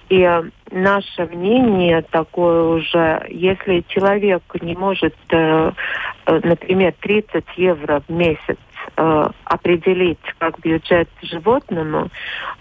И 0.08 0.42
наше 0.70 1.26
мнение 1.26 2.02
такое 2.02 2.62
уже, 2.62 3.26
если 3.28 3.84
человек 3.88 4.42
не 4.62 4.74
может, 4.74 5.14
например, 6.26 6.94
30 7.00 7.44
евро 7.56 8.02
в 8.06 8.10
месяц 8.10 8.56
определить 8.96 10.18
как 10.38 10.58
бюджет 10.60 11.08
животному, 11.22 12.08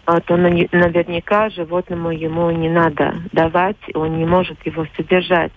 э, 0.07 0.19
то 0.25 0.38
наверняка 0.38 1.50
животному 1.50 2.12
ему 2.12 2.50
не 2.51 2.69
надо 2.69 3.15
давать, 3.31 3.77
он 3.93 4.17
не 4.17 4.25
может 4.25 4.65
его 4.65 4.86
содержать, 4.95 5.51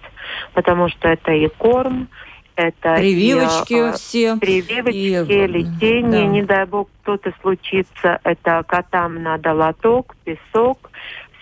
потому 0.55 0.89
что 0.89 1.09
это 1.09 1.33
и 1.33 1.49
корм, 1.49 2.09
это 2.57 2.97
прививочки 2.97 3.91
и, 3.91 3.93
все, 3.93 4.37
прививочки, 4.37 5.33
и, 5.33 5.47
лечение, 5.47 6.23
да. 6.23 6.27
не 6.27 6.43
дай 6.43 6.67
бог 6.67 6.89
кто-то 7.03 7.33
случится, 7.41 8.21
это 8.25 8.63
котам 8.67 9.23
надо 9.23 9.55
лоток, 9.55 10.15
песок, 10.25 10.91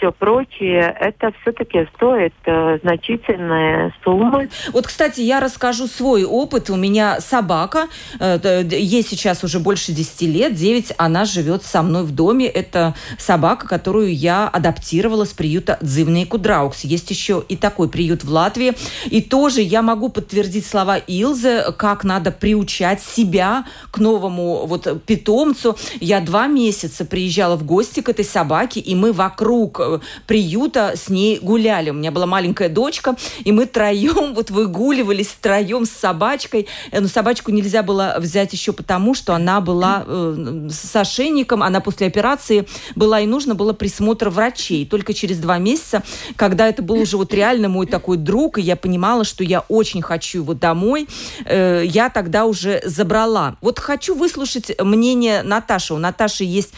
все 0.01 0.13
прочее, 0.13 0.97
это 0.99 1.33
все-таки 1.41 1.87
стоит 1.95 2.33
э, 2.47 2.79
значительные 2.83 3.93
суммы. 4.03 4.49
Вот, 4.73 4.87
кстати, 4.87 5.21
я 5.21 5.41
расскажу 5.41 5.87
свой 5.87 6.25
опыт. 6.25 6.71
У 6.71 6.77
меня 6.77 7.21
собака, 7.21 7.89
э, 8.19 8.63
ей 8.71 9.03
сейчас 9.03 9.45
уже 9.45 9.61
больше 9.61 9.93
10 9.93 10.23
лет, 10.23 10.55
9, 10.55 10.95
она 10.97 11.25
живет 11.27 11.65
со 11.65 11.83
мной 11.83 12.05
в 12.05 12.13
доме. 12.13 12.47
Это 12.47 12.95
собака, 13.19 13.69
которую 13.69 14.15
я 14.15 14.49
адаптировала 14.49 15.25
с 15.25 15.33
приюта 15.33 15.79
Dzīvnieku 15.83 16.25
draugs. 16.25 16.85
Есть 16.85 17.11
еще 17.11 17.45
и 17.49 17.57
такой 17.57 17.91
приют 17.91 18.25
в 18.25 18.31
Латвии. 18.31 18.73
И 19.07 19.21
тоже 19.21 19.61
я 19.61 19.83
могу 19.83 20.09
подтвердить 20.09 20.67
слова 20.67 20.97
Илзы, 20.97 21.73
как 21.77 22.05
надо 22.05 22.31
приучать 22.31 23.03
себя 23.03 23.65
к 23.91 23.99
новому 23.99 24.67
вот 24.67 25.05
питомцу. 25.05 25.77
Я 26.01 26.21
два 26.21 26.47
месяца 26.47 27.05
приезжала 27.05 27.57
в 27.57 27.65
гости 27.65 28.01
к 28.01 28.09
этой 28.09 28.25
собаке, 28.25 28.81
и 28.81 28.95
мы 28.95 29.13
вокруг 29.13 29.81
приюта 30.27 30.95
с 30.97 31.09
ней 31.09 31.39
гуляли. 31.41 31.91
У 31.91 31.95
меня 31.95 32.11
была 32.11 32.27
маленькая 32.27 32.69
дочка, 32.69 33.17
и 33.45 33.53
мы 33.53 33.67
троем 33.67 34.35
вот 34.35 34.51
выгуливались 34.51 35.29
троем 35.41 35.87
с 35.87 35.91
собачкой. 35.91 36.67
Э, 36.91 37.01
но 37.01 37.09
собачку 37.09 37.51
нельзя 37.51 37.83
было 37.83 38.17
взять 38.19 38.53
еще 38.53 38.73
потому, 38.73 39.15
что 39.15 39.35
она 39.35 39.61
была 39.61 40.05
э, 40.07 40.69
с 40.71 40.95
ошейником, 40.97 41.63
она 41.63 41.81
после 41.81 42.07
операции 42.07 42.67
была, 42.95 43.21
и 43.21 43.27
нужно 43.27 43.55
было 43.55 43.73
присмотр 43.73 44.29
врачей. 44.29 44.87
Только 44.87 45.15
через 45.15 45.39
два 45.39 45.59
месяца, 45.59 46.03
когда 46.37 46.69
это 46.69 46.83
был 46.83 46.97
уже 47.01 47.17
вот 47.17 47.33
реально 47.35 47.69
мой 47.69 47.87
такой 47.87 48.17
друг, 48.17 48.59
и 48.59 48.63
я 48.63 48.77
понимала, 48.77 49.25
что 49.25 49.45
я 49.45 49.61
очень 49.69 50.03
хочу 50.03 50.39
его 50.39 50.55
домой, 50.55 51.09
э, 51.45 51.85
я 51.87 52.11
тогда 52.11 52.45
уже 52.47 52.81
забрала. 52.85 53.57
Вот 53.61 53.79
хочу 53.79 54.15
выслушать 54.15 54.73
мнение 54.81 55.43
Наташи. 55.43 55.95
У 55.95 55.99
Наташи 55.99 56.45
есть 56.45 56.73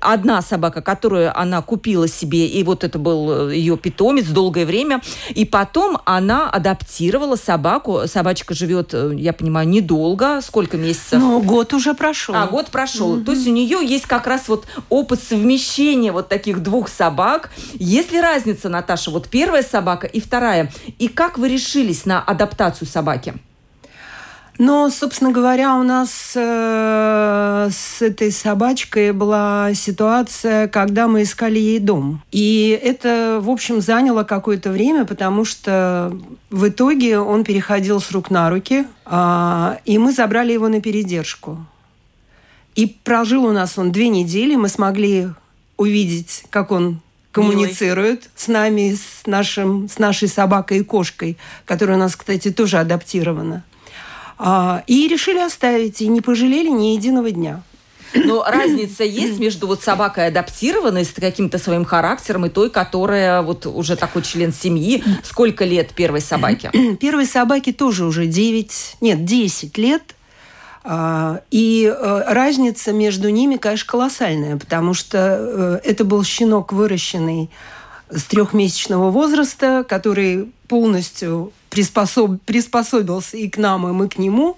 одна 0.00 0.42
собака, 0.42 0.82
которую 0.82 1.36
она 1.38 1.62
купила 1.62 2.08
себе, 2.08 2.46
и 2.56 2.62
вот 2.64 2.84
это 2.84 2.98
был 2.98 3.50
э, 3.50 3.54
ее 3.54 3.76
питомец 3.76 4.26
долгое 4.26 4.64
время. 4.64 5.02
И 5.28 5.44
потом 5.44 5.98
она 6.06 6.48
адаптировала 6.48 7.36
собаку. 7.36 8.02
Собачка 8.06 8.54
живет, 8.54 8.94
э, 8.94 9.12
я 9.16 9.34
понимаю, 9.34 9.68
недолго. 9.68 10.40
Сколько 10.40 10.78
месяцев? 10.78 11.20
Ну, 11.20 11.42
год 11.42 11.74
уже 11.74 11.92
прошел. 11.92 12.34
А, 12.34 12.46
год 12.46 12.68
прошел. 12.68 13.16
Mm-hmm. 13.16 13.24
То 13.24 13.32
есть 13.32 13.46
у 13.46 13.52
нее 13.52 13.78
есть 13.82 14.06
как 14.06 14.26
раз 14.26 14.48
вот 14.48 14.66
опыт 14.88 15.22
совмещения 15.22 16.12
вот 16.12 16.28
таких 16.28 16.62
двух 16.62 16.88
собак. 16.88 17.50
Есть 17.74 18.12
ли 18.12 18.20
разница, 18.20 18.70
Наташа, 18.70 19.10
вот 19.10 19.28
первая 19.28 19.62
собака 19.62 20.06
и 20.06 20.20
вторая? 20.20 20.72
И 20.98 21.08
как 21.08 21.36
вы 21.36 21.48
решились 21.48 22.06
на 22.06 22.22
адаптацию 22.22 22.88
собаки? 22.88 23.34
Но, 24.58 24.88
собственно 24.90 25.32
говоря, 25.32 25.76
у 25.76 25.82
нас 25.82 26.32
э, 26.34 27.68
с 27.70 28.00
этой 28.00 28.32
собачкой 28.32 29.12
была 29.12 29.74
ситуация, 29.74 30.68
когда 30.68 31.08
мы 31.08 31.22
искали 31.22 31.58
ей 31.58 31.78
дом. 31.78 32.22
И 32.32 32.78
это, 32.82 33.38
в 33.42 33.50
общем, 33.50 33.80
заняло 33.80 34.24
какое-то 34.24 34.70
время, 34.70 35.04
потому 35.04 35.44
что 35.44 36.16
в 36.50 36.68
итоге 36.68 37.18
он 37.18 37.44
переходил 37.44 38.00
с 38.00 38.10
рук 38.12 38.30
на 38.30 38.48
руки, 38.48 38.86
э, 39.04 39.76
и 39.84 39.98
мы 39.98 40.12
забрали 40.12 40.52
его 40.52 40.68
на 40.68 40.80
передержку. 40.80 41.58
И 42.74 42.86
прожил 42.86 43.44
у 43.44 43.52
нас 43.52 43.78
он 43.78 43.92
две 43.92 44.08
недели, 44.08 44.54
мы 44.54 44.68
смогли 44.68 45.28
увидеть, 45.76 46.44
как 46.50 46.70
он 46.70 47.00
коммуницирует 47.32 48.20
Милый. 48.20 48.30
с 48.34 48.48
нами, 48.48 48.94
с, 48.94 49.26
нашим, 49.26 49.88
с 49.88 49.98
нашей 49.98 50.28
собакой 50.28 50.78
и 50.78 50.82
кошкой, 50.82 51.36
которая 51.66 51.96
у 51.96 52.00
нас, 52.00 52.16
кстати, 52.16 52.50
тоже 52.50 52.78
адаптирована. 52.78 53.62
А, 54.38 54.82
и 54.86 55.08
решили 55.08 55.38
оставить, 55.38 56.00
и 56.00 56.08
не 56.08 56.20
пожалели 56.20 56.68
ни 56.68 56.94
единого 56.94 57.30
дня. 57.30 57.62
Но 58.14 58.44
разница 58.44 59.04
есть 59.04 59.38
между 59.38 59.66
вот 59.66 59.82
собакой 59.82 60.28
адаптированной 60.28 61.04
с 61.04 61.12
каким-то 61.12 61.58
своим 61.58 61.84
характером 61.84 62.46
и 62.46 62.48
той, 62.48 62.70
которая 62.70 63.42
вот 63.42 63.66
уже 63.66 63.96
такой 63.96 64.22
член 64.22 64.52
семьи. 64.52 65.02
Сколько 65.22 65.64
лет 65.64 65.92
первой 65.94 66.20
собаке? 66.20 66.70
Первой 67.00 67.26
собаке 67.26 67.72
тоже 67.72 68.04
уже 68.04 68.26
9, 68.26 68.96
нет, 69.00 69.24
10 69.24 69.78
лет. 69.78 70.02
А, 70.84 71.40
и 71.50 71.92
э, 71.92 72.22
разница 72.28 72.92
между 72.92 73.28
ними, 73.28 73.56
конечно, 73.56 73.90
колоссальная, 73.90 74.56
потому 74.56 74.94
что 74.94 75.18
э, 75.18 75.80
это 75.82 76.04
был 76.04 76.22
щенок, 76.22 76.72
выращенный 76.72 77.50
с 78.08 78.22
трехмесячного 78.22 79.10
возраста, 79.10 79.84
который 79.86 80.48
полностью 80.68 81.52
приспособ, 81.76 82.40
приспособился 82.46 83.36
и 83.36 83.50
к 83.50 83.58
нам, 83.58 83.86
и 83.86 83.92
мы 83.92 84.08
к 84.08 84.16
нему. 84.16 84.56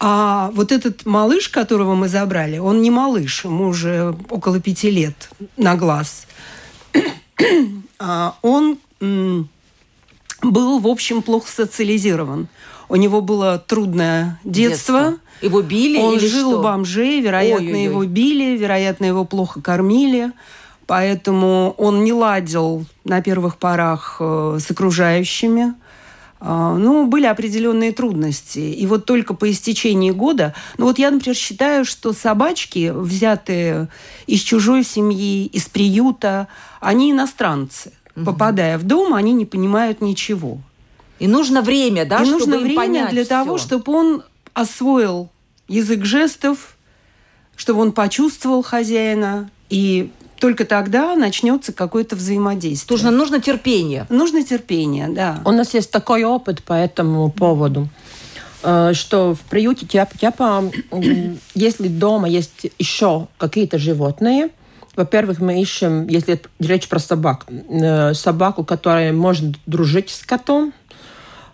А 0.00 0.50
вот 0.54 0.72
этот 0.72 1.06
малыш, 1.06 1.48
которого 1.48 1.94
мы 1.94 2.08
забрали, 2.08 2.58
он 2.58 2.82
не 2.82 2.90
малыш, 2.90 3.44
ему 3.44 3.68
уже 3.68 4.16
около 4.28 4.58
пяти 4.58 4.90
лет 4.90 5.30
на 5.56 5.76
глаз. 5.76 6.26
А 8.00 8.34
он 8.42 8.78
был, 10.42 10.80
в 10.80 10.88
общем, 10.88 11.22
плохо 11.22 11.48
социализирован. 11.48 12.48
У 12.88 12.96
него 12.96 13.20
было 13.20 13.58
трудное 13.58 14.40
детство. 14.42 15.00
детство. 15.00 15.18
Его 15.40 15.62
били 15.62 15.98
Он 15.98 16.14
или 16.16 16.26
жил 16.26 16.50
что? 16.50 16.58
у 16.58 16.62
бомжей, 16.62 17.20
вероятно, 17.20 17.66
Ой-ой-ой. 17.66 17.84
его 17.84 18.04
били, 18.04 18.56
вероятно, 18.56 19.04
его 19.04 19.24
плохо 19.24 19.60
кормили. 19.60 20.32
Поэтому 20.86 21.74
он 21.78 22.02
не 22.02 22.12
ладил 22.12 22.84
на 23.04 23.22
первых 23.22 23.56
порах 23.56 24.16
э, 24.18 24.58
с 24.60 24.68
окружающими. 24.70 25.74
А, 26.44 26.76
ну, 26.76 27.06
были 27.06 27.26
определенные 27.26 27.92
трудности. 27.92 28.58
И 28.58 28.84
вот 28.88 29.04
только 29.04 29.32
по 29.32 29.48
истечении 29.48 30.10
года... 30.10 30.54
Ну, 30.76 30.86
вот 30.86 30.98
я, 30.98 31.12
например, 31.12 31.36
считаю, 31.36 31.84
что 31.84 32.12
собачки, 32.12 32.90
взятые 32.92 33.88
из 34.26 34.40
чужой 34.40 34.82
семьи, 34.82 35.46
из 35.46 35.66
приюта, 35.66 36.48
они 36.80 37.12
иностранцы. 37.12 37.92
Угу. 38.16 38.24
Попадая 38.24 38.76
в 38.76 38.82
дом, 38.82 39.14
они 39.14 39.32
не 39.32 39.46
понимают 39.46 40.00
ничего. 40.00 40.58
И 41.20 41.28
нужно 41.28 41.62
время, 41.62 42.04
да, 42.06 42.22
И 42.22 42.24
чтобы 42.24 42.38
нужно 42.40 42.58
время 42.58 42.74
понять 42.76 43.10
для 43.10 43.22
все. 43.22 43.28
того, 43.28 43.58
чтобы 43.58 43.92
он 43.92 44.24
освоил 44.52 45.30
язык 45.68 46.04
жестов, 46.04 46.76
чтобы 47.54 47.82
он 47.82 47.92
почувствовал 47.92 48.64
хозяина 48.64 49.48
и 49.70 50.10
только 50.42 50.64
тогда 50.64 51.14
начнется 51.14 51.72
какое-то 51.72 52.16
взаимодействие. 52.16 52.96
Нужно, 52.96 53.12
нужно 53.12 53.40
терпение. 53.40 54.06
Нужно 54.10 54.42
терпение, 54.42 55.06
да. 55.06 55.40
У 55.44 55.52
нас 55.52 55.72
есть 55.72 55.92
такой 55.92 56.24
опыт 56.24 56.64
по 56.64 56.72
этому 56.72 57.30
поводу 57.30 57.88
э, 58.64 58.90
что 58.92 59.36
в 59.36 59.40
приюте 59.42 59.86
Тяпа, 59.86 60.18
тяпа 60.18 60.64
если 61.54 61.86
дома 61.86 62.28
есть 62.28 62.66
еще 62.76 63.28
какие-то 63.38 63.78
животные, 63.78 64.48
во-первых, 64.96 65.38
мы 65.38 65.62
ищем, 65.62 66.08
если 66.08 66.42
речь 66.58 66.88
про 66.88 66.98
собак, 66.98 67.46
э, 67.48 68.12
собаку, 68.12 68.64
которая 68.64 69.12
может 69.12 69.54
дружить 69.66 70.10
с 70.10 70.24
котом. 70.24 70.72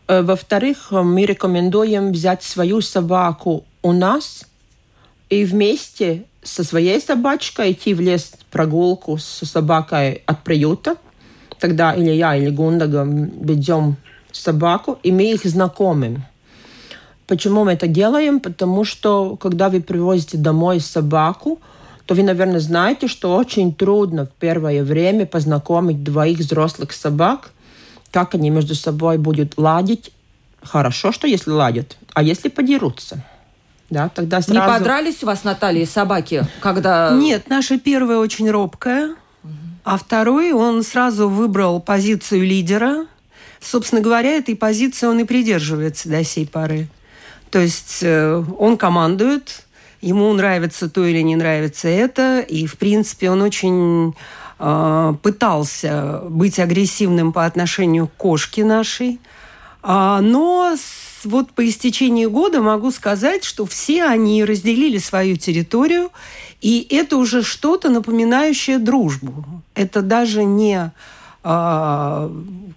Э, 0.07 0.23
во-вторых, 0.23 0.93
мы 0.93 1.27
рекомендуем 1.27 2.11
взять 2.11 2.43
свою 2.43 2.81
собаку 2.81 3.67
у 3.83 3.93
нас 3.93 4.48
и 5.31 5.45
вместе 5.45 6.25
со 6.43 6.65
своей 6.65 7.01
собачкой 7.01 7.73
идти 7.73 7.95
в 7.95 8.01
лес 8.01 8.33
прогулку 8.51 9.19
с 9.19 9.45
собакой 9.45 10.23
от 10.27 10.43
приюта. 10.45 10.97
Тогда 11.59 11.93
или 11.93 12.11
я, 12.11 12.37
или 12.37 12.51
Гундага 12.51 13.05
ведем 13.05 13.97
собаку, 14.33 14.99
и 15.03 15.13
мы 15.13 15.33
их 15.33 15.45
знакомим. 15.45 16.25
Почему 17.27 17.65
мы 17.65 17.73
это 17.73 17.89
делаем? 17.89 18.41
Потому 18.41 18.85
что, 18.85 19.37
когда 19.37 19.69
вы 19.69 19.81
привозите 19.81 20.39
домой 20.39 20.81
собаку, 20.81 21.61
то 22.07 22.15
вы, 22.15 22.23
наверное, 22.23 22.61
знаете, 22.61 23.07
что 23.07 23.37
очень 23.37 23.75
трудно 23.75 24.25
в 24.25 24.31
первое 24.31 24.83
время 24.83 25.27
познакомить 25.27 26.03
двоих 26.03 26.39
взрослых 26.39 26.93
собак, 26.93 27.51
как 28.11 28.35
они 28.35 28.49
между 28.49 28.75
собой 28.75 29.19
будут 29.19 29.59
ладить. 29.59 30.11
Хорошо, 30.63 31.13
что 31.13 31.27
если 31.27 31.51
ладят, 31.51 31.99
а 32.15 32.23
если 32.23 32.49
подерутся– 32.49 33.23
да, 33.91 34.11
тогда 34.11 34.43
сразу... 34.43 34.61
Не 34.61 34.67
подрались 34.67 35.23
у 35.23 35.27
вас, 35.27 35.45
Наталья, 35.45 35.87
собаки, 35.87 36.47
когда... 36.61 37.11
Нет, 37.13 37.49
наша 37.49 37.79
первая 37.79 38.19
очень 38.19 38.51
робкая, 38.51 39.15
а 39.85 39.97
второй, 39.97 40.53
он 40.53 40.83
сразу 40.83 41.29
выбрал 41.29 41.81
позицию 41.81 42.47
лидера. 42.47 43.07
Собственно 43.61 44.03
говоря, 44.03 44.31
этой 44.37 44.55
позиции 44.55 45.07
он 45.07 45.21
и 45.21 45.25
придерживается 45.25 46.09
до 46.09 46.23
сей 46.23 46.47
поры. 46.47 46.89
То 47.51 47.59
есть 47.59 48.01
э, 48.03 48.45
он 48.59 48.77
командует, 48.77 49.65
ему 50.03 50.31
нравится 50.35 50.91
то 50.91 51.05
или 51.07 51.21
не 51.23 51.37
нравится 51.37 51.89
это, 51.89 52.41
и, 52.41 52.67
в 52.67 52.77
принципе, 52.77 53.31
он 53.31 53.41
очень 53.41 54.15
э, 54.59 55.15
пытался 55.23 56.21
быть 56.29 56.59
агрессивным 56.59 57.33
по 57.33 57.47
отношению 57.47 58.09
к 58.09 58.13
кошке 58.17 58.67
нашей, 58.67 59.19
а, 59.83 60.21
но 60.21 60.77
вот 61.25 61.53
по 61.53 61.69
истечении 61.69 62.27
года 62.27 62.61
могу 62.61 62.91
сказать, 62.91 63.45
что 63.45 63.67
все 63.67 64.05
они 64.05 64.45
разделили 64.45 64.99
свою 64.99 65.37
территорию, 65.37 66.11
и 66.61 66.87
это 66.91 67.17
уже 67.17 67.43
что-то 67.43 67.91
напоминающее 67.91 68.79
дружбу. 68.79 69.45
Это 69.75 70.03
даже 70.03 70.45
не 70.45 70.93
э, 71.45 72.31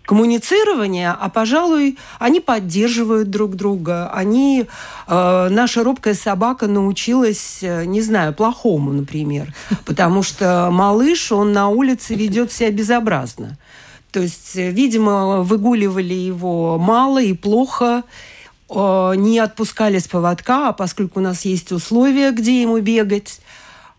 коммуницирования, 0.06 1.15
а, 1.19 1.30
пожалуй, 1.30 1.97
они 2.19 2.39
поддерживают 2.39 3.30
друг 3.30 3.56
друга. 3.56 4.12
Они, 4.13 4.65
э, 5.08 5.47
наша 5.49 5.84
робкая 5.84 6.13
собака 6.13 6.67
научилась, 6.67 7.60
э, 7.62 7.86
не 7.86 8.01
знаю, 8.01 8.34
плохому, 8.34 8.91
например, 8.93 9.54
потому 9.86 10.23
что 10.23 10.69
малыш, 10.71 11.32
он 11.32 11.54
на 11.54 11.69
улице 11.69 12.15
ведет 12.15 12.51
себя 12.51 12.71
безобразно. 12.71 13.58
То 14.12 14.19
есть, 14.19 14.56
э, 14.56 14.71
видимо, 14.71 15.41
выгуливали 15.41 16.13
его 16.13 16.78
мало 16.78 17.21
и 17.21 17.34
плохо, 17.34 18.04
э, 18.69 19.13
не 19.15 19.39
отпускали 19.39 20.00
с 20.00 20.08
поводка, 20.08 20.69
а 20.69 20.74
поскольку 20.74 21.19
у 21.19 21.24
нас 21.24 21.45
есть 21.45 21.71
условия, 21.71 22.32
где 22.32 22.62
ему 22.62 22.80
бегать, 22.80 23.39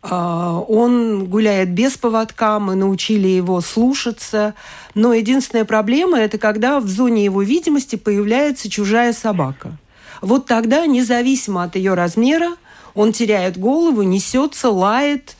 а, 0.02 0.58
он 0.58 1.26
гуляет 1.26 1.70
без 1.70 1.96
поводка, 1.96 2.58
мы 2.58 2.74
научили 2.74 3.28
его 3.28 3.60
слушаться. 3.60 4.54
Но 4.94 5.14
единственная 5.14 5.64
проблема– 5.64 6.18
это 6.20 6.38
когда 6.38 6.80
в 6.80 6.88
зоне 6.88 7.24
его 7.24 7.42
видимости 7.42 7.94
появляется 7.96 8.68
чужая 8.68 9.12
собака. 9.12 9.78
Вот 10.20 10.46
тогда, 10.46 10.86
независимо 10.86 11.62
от 11.62 11.76
ее 11.76 11.94
размера, 11.94 12.56
он 12.94 13.12
теряет 13.12 13.56
голову, 13.56 14.02
несется, 14.02 14.70
лает, 14.70 15.36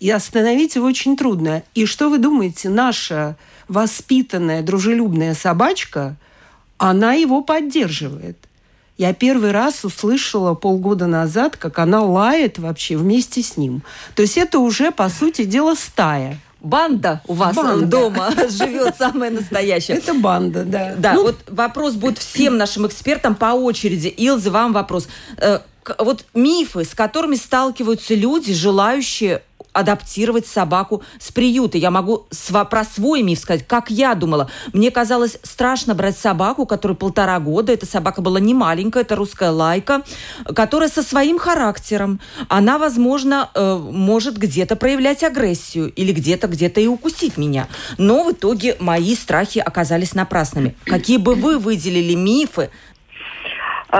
и 0.00 0.10
остановить 0.10 0.74
его 0.74 0.86
очень 0.86 1.16
трудно. 1.16 1.62
И 1.74 1.86
что 1.86 2.08
вы 2.08 2.18
думаете, 2.18 2.68
наша 2.68 3.36
воспитанная, 3.70 4.62
дружелюбная 4.62 5.34
собачка, 5.34 6.16
она 6.76 7.14
его 7.14 7.40
поддерживает. 7.40 8.36
Я 8.98 9.14
первый 9.14 9.52
раз 9.52 9.84
услышала 9.84 10.54
полгода 10.54 11.06
назад, 11.06 11.56
как 11.56 11.78
она 11.78 12.02
лает 12.02 12.58
вообще 12.58 12.96
вместе 12.96 13.42
с 13.42 13.56
ним. 13.56 13.82
То 14.14 14.22
есть 14.22 14.36
это 14.36 14.58
уже, 14.58 14.90
по 14.90 15.08
сути 15.08 15.44
дела, 15.44 15.74
стая. 15.74 16.38
Банда 16.60 17.22
у 17.26 17.32
вас 17.32 17.54
банда. 17.54 17.86
дома 17.86 18.30
живет 18.50 18.96
самая 18.98 19.30
настоящая. 19.30 19.94
Это 19.94 20.12
банда, 20.12 20.64
да. 20.64 20.94
Да, 20.98 21.14
ну, 21.14 21.22
вот 21.22 21.36
вопрос 21.46 21.94
будет 21.94 22.18
всем 22.18 22.58
нашим 22.58 22.86
экспертам 22.86 23.34
по 23.34 23.52
очереди. 23.52 24.08
Илза, 24.08 24.50
вам 24.50 24.74
вопрос. 24.74 25.08
Э, 25.38 25.60
вот 25.98 26.26
мифы, 26.34 26.84
с 26.84 26.94
которыми 26.94 27.36
сталкиваются 27.36 28.14
люди, 28.14 28.52
желающие 28.52 29.42
адаптировать 29.72 30.46
собаку 30.46 31.02
с 31.18 31.30
приюта. 31.32 31.78
Я 31.78 31.90
могу 31.90 32.26
сва- 32.30 32.68
про 32.68 32.84
свой 32.84 33.22
миф 33.22 33.38
сказать, 33.38 33.66
как 33.66 33.90
я 33.90 34.14
думала. 34.14 34.50
Мне 34.72 34.90
казалось 34.90 35.38
страшно 35.42 35.94
брать 35.94 36.18
собаку, 36.18 36.66
которой 36.66 36.96
полтора 36.96 37.38
года. 37.40 37.72
Эта 37.72 37.86
собака 37.86 38.20
была 38.20 38.40
не 38.40 38.54
маленькая, 38.54 39.02
это 39.02 39.16
русская 39.16 39.50
лайка, 39.50 40.02
которая 40.54 40.88
со 40.88 41.02
своим 41.02 41.38
характером. 41.38 42.20
Она, 42.48 42.78
возможно, 42.78 43.50
э, 43.54 43.76
может 43.76 44.36
где-то 44.36 44.76
проявлять 44.76 45.22
агрессию 45.22 45.92
или 45.92 46.12
где-то 46.12 46.48
где-то 46.48 46.80
и 46.80 46.86
укусить 46.86 47.36
меня. 47.36 47.68
Но 47.98 48.24
в 48.24 48.32
итоге 48.32 48.76
мои 48.80 49.14
страхи 49.14 49.58
оказались 49.58 50.14
напрасными. 50.14 50.76
Какие 50.84 51.18
бы 51.18 51.34
вы 51.34 51.58
выделили 51.58 52.14
мифы, 52.14 52.70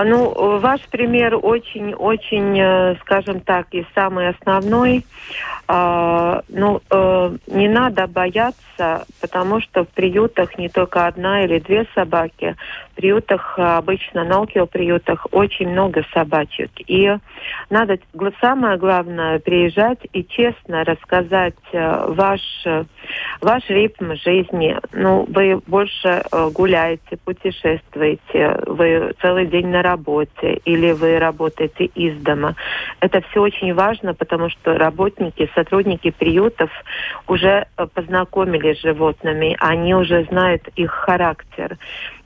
ну, 0.05 0.59
ваш 0.59 0.81
пример 0.89 1.37
очень-очень, 1.41 2.57
э, 2.57 2.95
скажем 3.01 3.41
так, 3.41 3.67
и 3.71 3.85
самый 3.93 4.29
основной. 4.29 5.05
А, 5.67 6.41
ну, 6.47 6.81
э, 6.89 7.37
не 7.47 7.67
надо 7.67 8.07
бояться, 8.07 9.05
потому 9.19 9.59
что 9.59 9.83
в 9.83 9.89
приютах 9.89 10.57
не 10.57 10.69
только 10.69 11.07
одна 11.07 11.43
или 11.43 11.59
две 11.59 11.85
собаки. 11.93 12.55
В 12.93 12.95
приютах, 12.95 13.59
обычно 13.59 14.23
на 14.23 14.39
приютах 14.65 15.27
очень 15.31 15.69
много 15.69 16.03
собачек. 16.13 16.71
И 16.87 17.13
надо, 17.69 17.97
самое 18.39 18.77
главное, 18.77 19.39
приезжать 19.39 19.99
и 20.13 20.23
честно 20.23 20.85
рассказать 20.85 21.55
э, 21.73 22.05
ваш, 22.07 22.41
ваш 23.41 23.69
ритм 23.69 24.13
жизни. 24.15 24.77
Ну, 24.93 25.25
вы 25.27 25.61
больше 25.67 26.23
гуляете, 26.53 27.17
путешествуете, 27.23 28.57
вы 28.67 29.13
целый 29.21 29.47
день 29.47 29.67
на 29.67 29.80
работе 29.81 30.53
или 30.65 30.91
вы 30.91 31.19
работаете 31.19 31.85
из 31.85 32.21
дома. 32.21 32.55
Это 32.99 33.21
все 33.21 33.41
очень 33.41 33.73
важно, 33.73 34.13
потому 34.13 34.49
что 34.49 34.77
работники 34.77 35.49
сотрудники 35.55 36.11
приютов 36.11 36.69
уже 37.27 37.65
э, 37.77 37.87
познакомились 37.87 38.77
с 38.77 38.81
животными, 38.81 39.55
они 39.59 39.95
уже 39.95 40.23
знают 40.25 40.67
их 40.75 40.91
характер. 40.91 41.77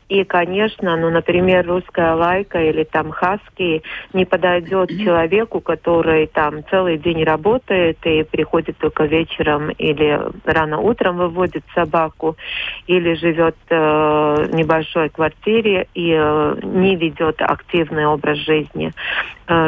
И, 0.07 0.23
конечно, 0.23 0.95
ну, 0.97 1.09
например, 1.09 1.65
русская 1.67 2.13
лайка 2.13 2.61
или 2.61 2.83
там 2.83 3.11
хаски 3.11 3.81
не 4.13 4.25
подойдет 4.25 4.89
человеку, 4.89 5.61
который 5.61 6.27
там 6.27 6.63
целый 6.69 6.97
день 6.97 7.23
работает 7.23 7.97
и 8.05 8.23
приходит 8.23 8.77
только 8.77 9.05
вечером 9.05 9.69
или 9.71 10.19
рано 10.45 10.79
утром 10.79 11.17
выводит 11.17 11.63
собаку, 11.73 12.37
или 12.85 13.15
живет 13.15 13.55
э, 13.69 13.75
в 13.75 14.53
небольшой 14.53 15.09
квартире 15.09 15.87
и 15.95 16.11
э, 16.15 16.55
не 16.61 16.95
ведет 16.95 17.41
активный 17.41 18.05
образ 18.05 18.37
жизни, 18.37 18.91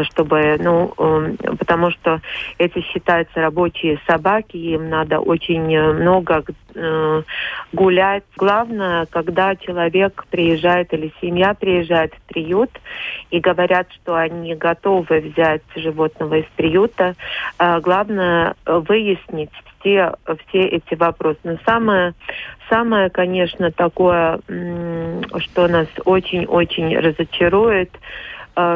чтобы, 0.05 0.57
ну, 0.59 0.93
э, 0.97 1.35
потому 1.59 1.91
что 1.91 2.19
эти 2.57 2.81
считаются 2.81 3.41
рабочие 3.41 3.99
собаки, 4.07 4.57
им 4.57 4.89
надо 4.89 5.19
очень 5.19 5.79
много 5.93 6.43
э, 6.73 7.21
гулять. 7.73 8.23
Главное, 8.35 9.05
когда 9.05 9.55
человек 9.55 10.25
приезжает 10.29 10.93
или 10.93 11.13
семья 11.21 11.53
приезжает 11.53 12.13
в 12.13 12.21
приют 12.27 12.71
и 13.29 13.39
говорят, 13.39 13.87
что 13.91 14.15
они 14.15 14.55
готовы 14.55 15.19
взять 15.19 15.63
животного 15.75 16.35
из 16.35 16.45
приюта, 16.55 17.15
э, 17.59 17.79
главное 17.79 18.55
выяснить 18.65 19.51
все, 19.79 20.13
все 20.47 20.63
эти 20.63 20.95
вопросы. 20.95 21.39
Но 21.43 21.57
самое, 21.65 22.13
самое, 22.69 23.09
конечно, 23.09 23.71
такое, 23.71 24.39
что 24.47 25.67
нас 25.67 25.87
очень-очень 26.05 26.97
разочарует, 26.97 27.91
э, 27.93 27.97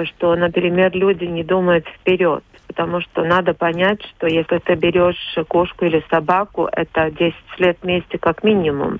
что, 0.05 0.35
например, 0.35 0.91
люди 0.93 1.25
не 1.25 1.43
думают 1.43 1.87
вперед 1.87 2.43
потому 2.67 3.01
что 3.01 3.25
надо 3.25 3.53
понять, 3.53 4.01
что 4.15 4.27
если 4.27 4.59
ты 4.59 4.75
берешь 4.75 5.37
кошку 5.49 5.83
или 5.83 6.01
собаку, 6.09 6.69
это 6.71 7.11
10 7.11 7.35
лет 7.57 7.77
вместе 7.81 8.17
как 8.17 8.45
минимум. 8.45 8.99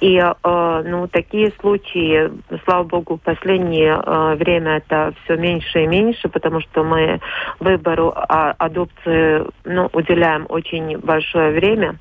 И 0.00 0.16
э, 0.16 0.82
ну, 0.84 1.06
такие 1.06 1.52
случаи, 1.60 2.28
слава 2.64 2.82
богу, 2.82 3.18
в 3.18 3.20
последнее 3.20 4.02
э, 4.04 4.34
время 4.34 4.78
это 4.78 5.14
все 5.22 5.36
меньше 5.36 5.84
и 5.84 5.86
меньше, 5.86 6.28
потому 6.28 6.60
что 6.60 6.82
мы 6.82 7.20
выбору 7.60 8.12
а, 8.16 8.50
адопции 8.58 9.46
ну, 9.62 9.88
уделяем 9.92 10.46
очень 10.48 10.98
большое 10.98 11.52
время. 11.52 11.98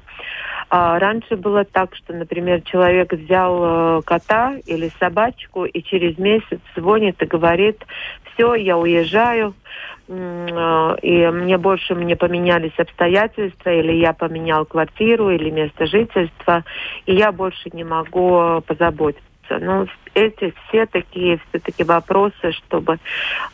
А 0.73 0.97
раньше 0.99 1.35
было 1.35 1.65
так, 1.65 1.93
что, 1.95 2.13
например, 2.13 2.61
человек 2.61 3.11
взял 3.11 3.99
э, 3.99 4.01
кота 4.03 4.55
или 4.65 4.89
собачку 4.99 5.65
и 5.65 5.83
через 5.83 6.17
месяц 6.17 6.59
звонит 6.77 7.21
и 7.21 7.25
говорит, 7.25 7.83
все, 8.33 8.55
я 8.55 8.77
уезжаю, 8.77 9.53
Э, 10.11 10.95
и 11.01 11.27
мне 11.27 11.57
больше 11.57 11.95
мне 11.95 12.15
поменялись 12.15 12.77
обстоятельства, 12.77 13.69
или 13.69 13.93
я 13.93 14.13
поменял 14.13 14.65
квартиру, 14.65 15.29
или 15.29 15.49
место 15.49 15.85
жительства, 15.85 16.63
и 17.05 17.15
я 17.15 17.31
больше 17.31 17.69
не 17.73 17.83
могу 17.83 18.61
позаботиться. 18.65 19.23
Ну, 19.49 19.87
эти 20.13 20.53
все 20.67 20.85
такие 20.85 21.39
все-таки 21.49 21.83
вопросы, 21.83 22.51
чтобы, 22.51 22.97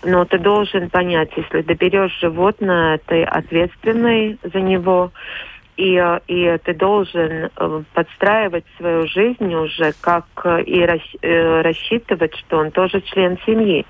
ну, 0.04 0.26
ты 0.26 0.38
должен 0.38 0.90
понять, 0.90 1.32
если 1.36 1.62
ты 1.62 1.74
берешь 1.74 2.20
животное, 2.20 3.00
ты 3.06 3.24
ответственный 3.24 4.38
за 4.44 4.62
него, 4.62 5.12
и, 5.78 5.96
э, 5.96 6.20
и 6.28 6.58
ты 6.64 6.74
должен 6.74 7.50
э, 7.56 7.84
подстраивать 7.94 8.66
свою 8.78 9.08
жизнь 9.08 9.54
уже, 9.54 9.94
как 10.02 10.26
э, 10.44 10.64
и 10.64 10.84
рассчитывать, 10.84 12.36
что 12.36 12.58
он 12.58 12.72
тоже 12.72 13.02
член 13.02 13.38
семьи. 13.46 13.86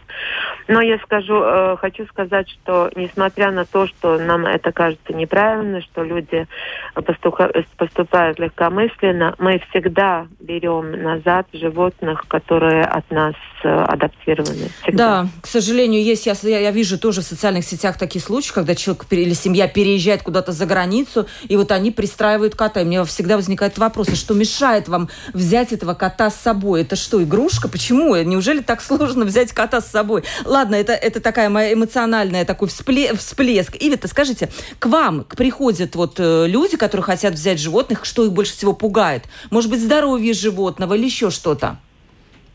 Но 0.67 0.81
я 0.81 0.97
скажу, 0.99 1.77
хочу 1.77 2.05
сказать, 2.07 2.49
что 2.49 2.91
несмотря 2.95 3.51
на 3.51 3.63
то, 3.65 3.87
что 3.87 4.17
нам 4.17 4.45
это 4.45 4.71
кажется 4.71 5.13
неправильно, 5.13 5.81
что 5.81 6.03
люди 6.03 6.45
поступают 6.93 8.39
легкомысленно, 8.39 9.35
мы 9.37 9.61
всегда 9.69 10.27
берем 10.39 10.91
назад 10.91 11.47
животных, 11.53 12.25
которые 12.27 12.83
от 12.83 13.09
нас 13.11 13.35
адаптированы. 13.63 14.69
Всегда. 14.81 15.23
Да, 15.23 15.27
к 15.41 15.47
сожалению, 15.47 16.03
есть, 16.03 16.25
я, 16.25 16.33
я 16.43 16.71
вижу 16.71 16.99
тоже 16.99 17.21
в 17.21 17.25
социальных 17.25 17.63
сетях 17.63 17.97
такие 17.97 18.21
случаи, 18.21 18.53
когда 18.53 18.75
человек 18.75 19.05
или 19.11 19.33
семья 19.33 19.67
переезжает 19.67 20.23
куда-то 20.23 20.51
за 20.51 20.65
границу, 20.65 21.27
и 21.47 21.55
вот 21.55 21.71
они 21.77 21.91
пристраивают 21.91 22.55
кота. 22.55 22.81
И 22.81 22.83
мне 22.83 23.03
всегда 23.05 23.37
возникает 23.37 23.77
вопрос, 23.77 24.09
а 24.09 24.15
что 24.15 24.33
мешает 24.33 24.87
вам 24.87 25.09
взять 25.33 25.71
этого 25.71 25.93
кота 25.93 26.29
с 26.29 26.35
собой? 26.35 26.81
Это 26.81 26.95
что, 26.95 27.23
игрушка? 27.23 27.69
Почему? 27.69 28.15
Неужели 28.15 28.59
так 28.59 28.81
сложно 28.81 29.25
взять 29.25 29.53
кота 29.53 29.81
с 29.81 29.87
собой? 29.87 30.23
Ладно, 30.45 30.75
это, 30.75 30.93
это 30.93 31.19
такая 31.21 31.49
моя 31.49 31.73
эмоциональная 31.73 32.45
такой 32.45 32.67
всплеск. 32.67 33.75
Ивита, 33.79 34.07
скажите, 34.07 34.49
к 34.79 34.85
вам 34.87 35.23
приходят 35.23 35.95
вот 35.95 36.19
э, 36.19 36.47
люди, 36.47 36.77
которые 36.77 37.03
хотят 37.03 37.33
взять 37.33 37.59
животных, 37.59 38.05
что 38.05 38.25
их 38.25 38.31
больше 38.31 38.53
всего 38.53 38.73
пугает? 38.73 39.23
Может 39.49 39.69
быть, 39.69 39.81
здоровье 39.81 40.33
животного 40.33 40.95
или 40.95 41.05
еще 41.05 41.29
что-то? 41.29 41.77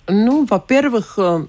Ну, 0.09 0.47
во-первых, 0.49 1.15
э, 1.17 1.47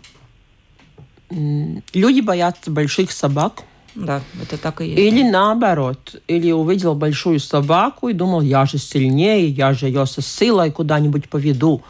люди 1.29 2.21
боятся 2.21 2.71
больших 2.71 3.11
собак, 3.11 3.63
Да, 3.95 4.21
это 4.41 4.57
так 4.57 4.81
и 4.81 4.87
есть. 4.87 4.99
Или 4.99 5.23
наоборот. 5.23 6.15
Или 6.27 6.51
увидел 6.51 6.95
большую 6.95 7.39
собаку 7.39 8.09
и 8.09 8.13
думал, 8.13 8.41
я 8.41 8.65
же 8.65 8.77
сильнее, 8.77 9.47
я 9.47 9.73
же 9.73 9.87
ее 9.87 10.05
со 10.05 10.21
силой 10.21 10.71
куда-нибудь 10.71 11.29
поведу. 11.29 11.83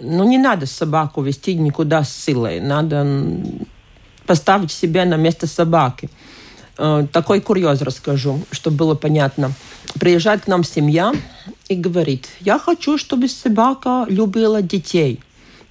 Ну, 0.00 0.28
не 0.28 0.38
надо 0.38 0.66
собаку 0.66 1.22
вести 1.22 1.54
никуда 1.54 2.02
с 2.02 2.12
силой. 2.12 2.60
Надо 2.60 3.06
поставить 4.26 4.72
себя 4.72 5.04
на 5.04 5.16
место 5.16 5.46
собаки. 5.46 6.10
Э, 6.78 7.06
такой 7.12 7.40
курьез 7.40 7.82
расскажу, 7.82 8.40
чтобы 8.50 8.76
было 8.78 8.94
понятно. 8.94 9.52
Приезжает 10.00 10.42
к 10.42 10.46
нам 10.46 10.64
семья 10.64 11.12
и 11.68 11.74
говорит, 11.74 12.28
я 12.40 12.58
хочу, 12.58 12.98
чтобы 12.98 13.28
собака 13.28 14.06
любила 14.08 14.62
детей. 14.62 15.20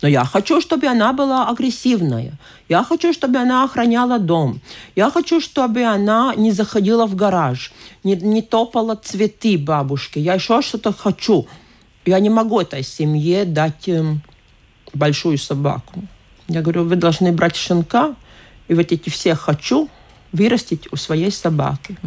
Но 0.02 0.08
я 0.08 0.26
хочу, 0.26 0.62
чтобы 0.62 0.88
она 0.88 1.14
была 1.14 1.48
агрессивная. 1.48 2.34
Я 2.70 2.84
хочу, 2.84 3.14
чтобы 3.14 3.38
она 3.38 3.64
охраняла 3.64 4.20
дом. 4.20 4.60
Я 4.96 5.12
хочу, 5.12 5.40
чтобы 5.40 5.84
она 5.84 6.34
не 6.36 6.52
заходила 6.52 7.06
в 7.06 7.16
гараж, 7.16 7.72
не, 8.04 8.16
не 8.16 8.42
топала 8.42 8.96
цветы 8.96 9.58
бабушке. 9.58 10.20
Я 10.20 10.34
еще 10.36 10.62
что-то 10.62 10.92
хочу. 10.92 11.48
Я 12.06 12.20
не 12.20 12.30
могу 12.30 12.60
этой 12.60 12.84
семье 12.84 13.46
дать 13.46 13.88
э, 13.88 14.16
большую 14.94 15.38
собаку. 15.38 16.02
Я 16.48 16.62
говорю, 16.62 16.84
вы 16.84 16.96
должны 16.96 17.32
брать 17.32 17.56
щенка, 17.56 18.16
и 18.68 18.74
вот 18.74 18.92
эти 18.92 19.10
все 19.10 19.36
«хочу» 19.36 19.88
вырастить 20.32 20.88
у 20.92 20.96
своей 20.96 21.32
собаки. 21.32 21.98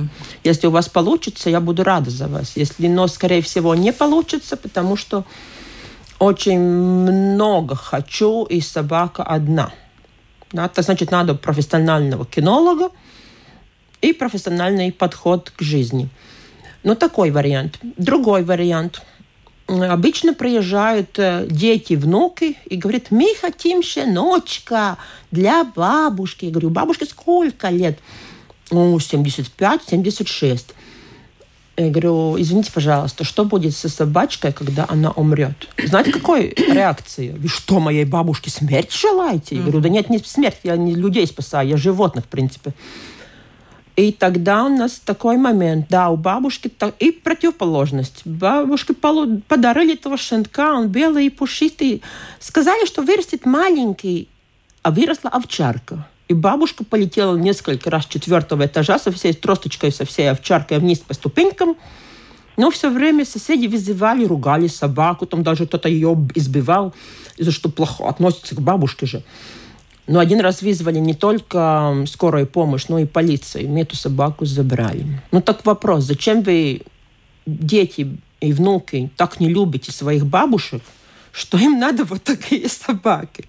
Если 0.44 0.66
у 0.66 0.70
вас 0.70 0.88
получится, 0.88 1.50
я 1.50 1.61
буду 1.61 1.85
рада 1.85 2.11
за 2.11 2.26
вас. 2.26 2.57
Если, 2.57 2.88
но, 2.88 3.07
скорее 3.07 3.42
всего, 3.42 3.74
не 3.74 3.92
получится, 3.92 4.57
потому 4.57 4.96
что 4.96 5.24
очень 6.18 6.61
много 6.61 7.74
хочу, 7.74 8.44
и 8.44 8.61
собака 8.61 9.22
одна. 9.22 9.72
Да, 10.53 10.66
это 10.66 10.83
значит, 10.83 11.11
надо 11.11 11.35
профессионального 11.35 12.24
кинолога 12.24 12.90
и 14.00 14.12
профессиональный 14.12 14.92
подход 14.92 15.50
к 15.50 15.62
жизни. 15.62 16.09
Ну, 16.83 16.94
такой 16.94 17.31
вариант. 17.31 17.79
Другой 17.96 18.44
вариант– 18.44 19.03
обычно 19.66 20.35
приезжают 20.35 21.18
э, 21.18 21.46
дети, 21.48 21.94
внуки 21.94 22.59
и 22.66 22.77
говорят, 22.77 23.11
мы 23.11 23.35
хотим 23.40 23.83
щеночка 23.83 24.98
для 25.31 25.64
бабушки. 25.64 26.46
Я 26.46 26.50
говорю, 26.50 26.70
бабушке 26.70 27.07
сколько 27.07 27.70
лет? 27.70 27.98
Ну, 28.70 28.96
75-76. 28.96 30.74
Я 31.77 31.91
говорю, 31.91 32.41
извините, 32.41 32.71
пожалуйста, 32.73 33.25
что 33.25 33.45
будет 33.45 33.75
со 33.75 33.89
собачкой, 33.89 34.53
когда 34.53 34.87
она 34.89 35.11
умрет? 35.11 35.69
Знаете, 35.83 36.13
какой 36.13 36.51
реакции? 36.51 37.35
Вы 37.37 37.49
что, 37.49 37.81
моей 37.81 38.05
бабушке 38.05 38.49
смерть 38.51 38.93
желаете? 38.93 39.57
Я 39.57 39.63
говорю, 39.63 39.81
да 39.81 39.89
нет, 39.89 40.09
не 40.09 40.19
смерть, 40.19 40.61
я 40.63 40.77
не 40.77 40.95
людей 40.95 41.27
спасаю, 41.27 41.69
я 41.69 41.77
животных, 41.77 42.27
в 42.27 42.29
принципе. 42.29 42.75
И 43.97 44.13
тогда 44.13 44.65
у 44.65 44.69
нас 44.69 45.01
такой 45.05 45.37
момент, 45.37 45.87
да, 45.89 46.11
у 46.11 46.17
бабушки 46.17 46.71
и 46.99 47.11
противоположность. 47.11 48.23
Бабушке 48.25 48.93
подарили 48.93 49.95
этого 49.95 50.17
щенка, 50.17 50.75
он 50.75 50.89
белый 50.89 51.27
и 51.27 51.31
пушистый. 51.31 52.03
Сказали, 52.41 52.87
что 52.87 53.03
вырастет 53.03 53.47
маленький, 53.47 54.29
а 54.83 54.91
выросла 54.91 55.31
овчарка. 55.31 56.09
И 56.29 56.35
бабушка 56.35 56.85
полетела 56.85 57.37
несколько 57.37 57.91
раз 57.91 58.05
с 58.05 58.09
четвертого 58.09 58.65
этажа 58.65 58.99
со 58.99 59.13
всей 59.13 59.35
тросточкой, 59.35 59.93
со 59.93 60.05
всей 60.05 60.31
овчаркой 60.31 60.79
вниз 60.79 61.01
по 61.01 61.13
ступенькам. 61.13 61.77
Но 62.57 62.71
все 62.71 62.89
время 62.89 63.25
соседи 63.25 63.67
вызывали, 63.67 64.25
ругали 64.25 64.69
собаку, 64.69 65.27
там 65.27 65.43
даже 65.43 65.67
кто-то 65.67 65.89
ее 65.89 66.17
избивал, 66.35 66.95
из-за 67.37 67.51
что 67.51 67.69
плохо 67.69 68.09
относится 68.09 68.55
к 68.55 68.61
бабушке 68.61 69.07
же. 69.07 69.23
Но 70.07 70.19
один 70.21 70.41
раз 70.41 70.63
вызвали 70.63 70.99
не 70.99 71.15
только 71.15 72.05
скорую 72.07 72.47
помощь, 72.47 72.87
но 72.89 72.99
и 72.99 73.07
полицию. 73.07 73.65
И 73.65 73.81
эту 73.81 73.97
собаку 73.97 74.45
забрали. 74.45 75.07
Ну 75.33 75.41
так 75.41 75.65
вопрос, 75.67 76.05
зачем 76.05 76.43
вы, 76.43 76.83
дети 77.47 78.17
и 78.41 78.53
внуки, 78.53 79.11
так 79.17 79.41
не 79.41 79.49
любите 79.49 79.93
своих 79.93 80.27
бабушек, 80.27 80.83
что 81.33 81.59
им 81.59 81.79
надо 81.79 82.05
вот 82.05 82.23
такие 82.23 82.69
собаки? 82.69 83.47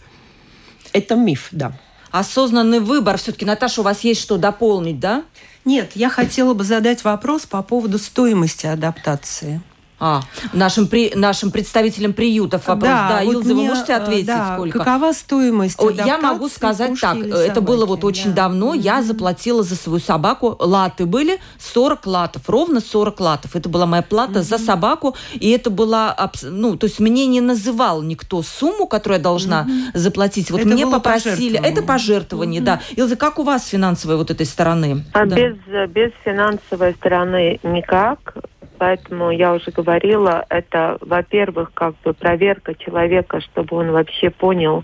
Это 0.94 1.16
миф, 1.16 1.50
да. 1.52 1.78
Осознанный 2.16 2.80
выбор. 2.80 3.18
Все-таки, 3.18 3.44
Наташа, 3.44 3.82
у 3.82 3.84
вас 3.84 4.06
есть 4.06 4.22
что 4.22 4.38
дополнить, 4.38 5.02
да? 5.02 5.26
Нет, 5.66 5.92
я 5.96 6.10
хотела 6.10 6.54
бы 6.54 6.64
задать 6.64 7.04
вопрос 7.04 7.46
по 7.46 7.62
поводу 7.62 8.00
стоимости 8.00 8.66
адаптации. 8.66 9.62
А, 9.98 10.22
нашим, 10.52 10.88
при, 10.88 11.14
нашим 11.16 11.52
представителям 11.52 12.12
приютов 12.12 12.68
вопрос. 12.68 12.90
Да, 12.90 13.10
да 13.10 13.24
вот 13.24 13.34
Илза, 13.36 13.54
мне, 13.54 13.64
вы 13.64 13.70
можете 13.70 13.94
э, 13.94 13.96
ответить, 13.96 14.26
да, 14.26 14.56
сколько? 14.56 14.80
Какова 14.80 15.14
стоимость 15.14 15.80
О, 15.80 15.90
Я 15.90 16.18
могу 16.18 16.50
сказать 16.50 17.00
так, 17.00 17.18
это 17.18 17.62
было 17.62 17.86
вот 17.86 18.04
очень 18.04 18.34
да. 18.34 18.44
давно, 18.44 18.74
mm-hmm. 18.74 18.80
я 18.80 19.02
заплатила 19.02 19.64
за 19.64 19.76
свою 19.76 20.00
собаку, 20.00 20.58
латы 20.60 21.06
были 21.06 21.40
40 21.60 22.06
латов, 22.08 22.50
ровно 22.50 22.82
40 22.82 23.20
латов. 23.22 23.56
Это 23.56 23.70
была 23.70 23.86
моя 23.86 24.02
плата 24.02 24.40
mm-hmm. 24.40 24.44
за 24.44 24.58
собаку, 24.58 25.16
и 25.34 25.50
это 25.52 25.70
была, 25.70 26.16
ну, 26.44 26.76
то 26.76 26.88
есть 26.88 27.00
мне 27.00 27.26
не 27.26 27.40
называл 27.40 28.02
никто 28.02 28.42
сумму, 28.44 28.88
которую 28.88 29.20
я 29.20 29.24
должна 29.24 29.64
mm-hmm. 29.64 29.98
заплатить. 29.98 30.52
Вот 30.52 30.60
это 30.60 30.70
мне 30.70 30.86
попросили, 30.86 31.58
это 31.58 31.82
пожертвование, 31.82 32.60
mm-hmm. 32.60 32.66
да. 32.66 32.82
Илза, 32.98 33.16
как 33.16 33.40
у 33.40 33.44
вас 33.44 33.66
с 33.66 33.68
финансовой 33.68 34.18
вот 34.18 34.30
этой 34.30 34.46
стороны? 34.46 35.06
А 35.14 35.26
да. 35.26 35.36
без, 35.38 35.56
без 35.90 36.12
финансовой 36.26 36.94
стороны 36.96 37.60
никак. 37.64 38.36
Поэтому 38.78 39.32
я 39.32 39.54
уже 39.54 39.72
говорила, 39.72 40.46
это, 40.50 40.98
во-первых, 41.02 41.72
как 41.74 41.96
бы 42.04 42.14
проверка 42.14 42.76
человека, 42.76 43.42
чтобы 43.42 43.78
он 43.78 43.92
вообще 43.92 44.30
понял, 44.30 44.84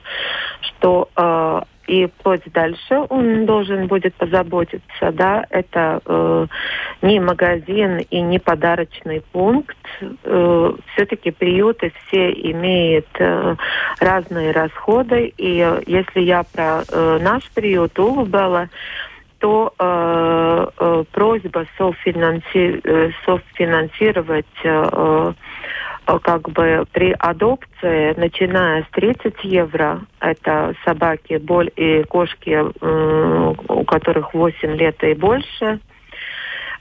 что 0.62 1.10
э, 1.16 1.62
и 1.88 2.06
вплоть 2.08 2.44
дальше 2.54 3.06
он 3.10 3.46
должен 3.46 3.88
будет 3.88 4.14
позаботиться, 4.16 5.12
да, 5.12 5.46
это 5.50 6.02
э, 6.06 6.48
не 7.02 7.20
магазин 7.20 7.98
и 7.98 8.22
не 8.22 8.40
подарочный 8.40 9.22
пункт. 9.32 9.78
Э, 10.24 10.72
все-таки 10.94 11.32
приюты 11.32 11.92
все 12.06 12.32
имеют 12.32 13.08
э, 13.20 13.56
разные 14.00 14.52
расходы, 14.52 15.34
и 15.38 15.60
э, 15.60 15.82
если 15.86 16.22
я 16.22 16.44
про 16.44 16.84
э, 16.88 17.20
наш 17.22 17.50
приют 17.52 17.98
Улубелла, 18.00 18.70
то 19.42 19.74
э, 19.78 20.68
э, 20.78 21.04
просьба 21.12 21.66
софинанси 21.78 22.80
э, 22.84 23.10
софинансировать 23.26 24.46
э, 24.64 25.34
э, 26.06 26.20
как 26.20 26.50
бы 26.50 26.86
при 26.92 27.16
адопции, 27.18 28.14
начиная 28.18 28.84
с 28.84 28.88
30 28.92 29.44
евро, 29.44 30.02
это 30.20 30.76
собаки 30.86 31.38
боль 31.38 31.72
и 31.76 32.04
кошки, 32.04 32.52
э, 32.52 33.54
у 33.68 33.84
которых 33.84 34.34
8 34.36 34.76
лет 34.76 35.04
и 35.04 35.16
больше, 35.16 35.80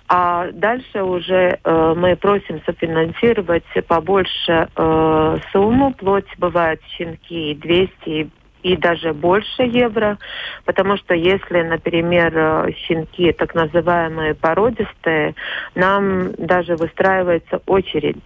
а 0.09 0.49
дальше 0.53 1.03
уже 1.03 1.59
э, 1.63 1.95
мы 1.97 2.17
просим 2.17 2.61
софинансировать 2.67 3.65
побольше 3.87 4.69
э, 4.77 5.39
сумму, 5.53 5.95
плоть 5.95 6.29
бывает 6.37 6.83
щенки 6.99 7.55
200 7.55 8.31
и 8.63 8.77
даже 8.77 9.13
больше 9.13 9.63
евро, 9.63 10.19
потому 10.65 10.97
что 10.97 11.15
если, 11.15 11.63
например, 11.63 12.33
э, 12.35 12.73
щенки 12.73 13.33
так 13.33 13.55
называемые 13.55 14.35
породистые, 14.35 15.35
нам 15.75 16.33
даже 16.35 16.77
выстраивается 16.77 17.61
очередь. 17.67 18.17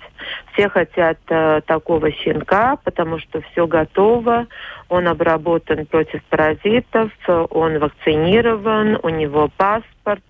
Все 0.53 0.69
хотят 0.69 1.19
э, 1.29 1.61
такого 1.67 2.11
щенка, 2.11 2.77
потому 2.85 3.19
что 3.19 3.41
все 3.43 3.67
готово, 3.67 4.47
он 4.89 5.09
обработан 5.09 5.87
против 5.87 6.23
паразитов, 6.25 7.11
он 7.27 7.79
вакцинирован, 7.79 8.99
у 9.03 9.09
него 9.09 9.51
паспорт, 9.57 10.23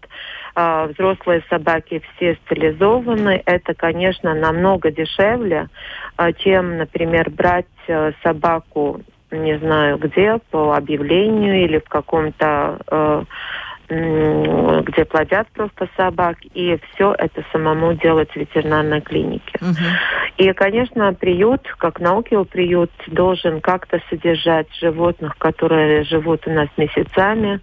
э, 0.55 0.87
взрослые 0.93 1.43
собаки 1.51 2.03
все 2.17 2.38
стерилизованы. 2.45 3.43
Это, 3.45 3.75
конечно, 3.75 4.35
намного 4.35 4.90
дешевле, 4.90 5.69
э, 6.17 6.33
чем, 6.35 6.79
например, 6.79 7.31
брать 7.31 7.67
э, 7.88 8.12
собаку 8.23 9.01
не 9.42 9.59
знаю 9.59 9.99
где, 9.99 10.38
по 10.51 10.77
объявлению 10.77 11.64
или 11.64 11.79
в 11.79 11.88
каком-то 11.88 12.79
э, 12.87 13.23
где 13.88 15.05
плодят 15.05 15.47
просто 15.49 15.88
собак, 15.97 16.38
и 16.55 16.79
все 16.90 17.14
это 17.18 17.44
самому 17.53 17.92
делать 17.92 18.31
в 18.31 18.37
ветеринарной 18.37 19.01
клинике. 19.03 19.59
Угу. 19.61 19.75
И, 20.38 20.53
конечно, 20.53 21.12
приют, 21.12 21.62
как 21.79 22.01
наукил 22.01 22.44
приют, 22.44 22.90
должен 23.09 23.61
как-то 23.61 24.01
содержать 24.09 24.68
животных, 24.81 25.37
которые 25.38 26.05
живут 26.05 26.47
у 26.47 26.51
нас 26.51 26.68
месяцами, 26.77 27.61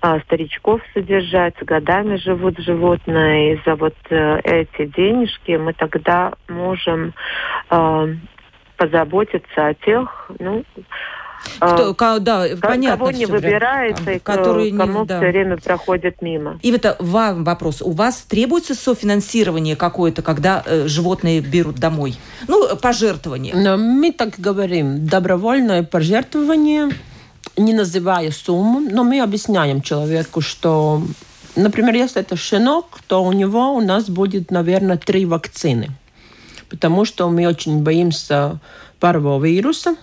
а 0.00 0.20
старичков 0.20 0.82
содержать, 0.92 1.54
годами 1.62 2.16
живут 2.16 2.58
животные, 2.58 3.54
и 3.54 3.60
за 3.64 3.74
вот 3.76 3.94
э, 4.10 4.40
эти 4.44 4.86
денежки 4.86 5.52
мы 5.52 5.72
тогда 5.72 6.34
можем 6.48 7.14
э, 7.70 8.14
позаботиться 8.82 9.68
о 9.68 9.74
тех, 9.74 10.30
ну, 10.38 10.64
кто, 11.58 11.94
а, 11.98 12.18
да, 12.20 12.46
понятно. 12.60 13.06
Кого 13.06 13.10
не 13.10 13.26
выбирается, 13.26 14.12
и 14.12 14.18
который 14.20 14.70
кому 14.70 15.00
не, 15.00 15.06
да. 15.06 15.18
все 15.18 15.28
время 15.30 15.56
проходит 15.56 16.22
мимо. 16.22 16.58
И 16.62 16.70
это 16.70 16.96
вам 17.00 17.42
вопрос. 17.42 17.82
У 17.82 17.90
вас 17.90 18.22
требуется 18.22 18.76
софинансирование 18.76 19.74
какое-то, 19.74 20.22
когда 20.22 20.62
э, 20.64 20.86
животные 20.86 21.40
берут 21.40 21.76
домой? 21.76 22.14
Ну, 22.46 22.76
пожертвование. 22.76 23.54
Но 23.56 23.76
мы 23.76 24.12
так 24.12 24.38
говорим. 24.38 25.06
Добровольное 25.06 25.82
пожертвование, 25.82 26.90
не 27.56 27.74
называя 27.74 28.30
сумму, 28.30 28.80
но 28.80 29.02
мы 29.02 29.20
объясняем 29.20 29.82
человеку, 29.82 30.40
что 30.40 31.02
Например, 31.54 31.94
если 31.94 32.22
это 32.22 32.34
щенок, 32.34 33.00
то 33.06 33.22
у 33.22 33.32
него 33.32 33.74
у 33.74 33.82
нас 33.82 34.08
будет, 34.08 34.50
наверное, 34.50 34.96
три 34.96 35.26
вакцины. 35.26 35.90
Потому 36.72 37.04
что 37.04 37.28
мы 37.28 37.46
очень 37.46 37.82
боимся 37.82 38.58
парового 38.98 39.44
вируса. 39.44 39.94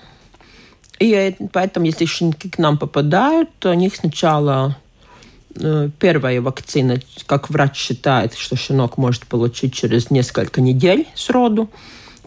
И 1.00 1.36
поэтому, 1.52 1.88
если 1.88 2.06
щенки 2.06 2.48
к 2.48 2.60
нам 2.60 2.78
попадают, 2.78 3.50
то 3.58 3.72
у 3.72 3.74
них 3.74 3.96
сначала 3.96 4.78
э, 5.56 5.90
первая 5.98 6.42
вакцина, 6.42 7.00
как 7.26 7.50
врач 7.50 7.76
считает, 7.76 8.36
что 8.36 8.56
щенок 8.56 8.98
может 8.98 9.26
получить 9.26 9.74
через 9.74 10.12
несколько 10.12 10.62
недель 10.62 11.08
с 11.16 11.32
роду, 11.32 11.72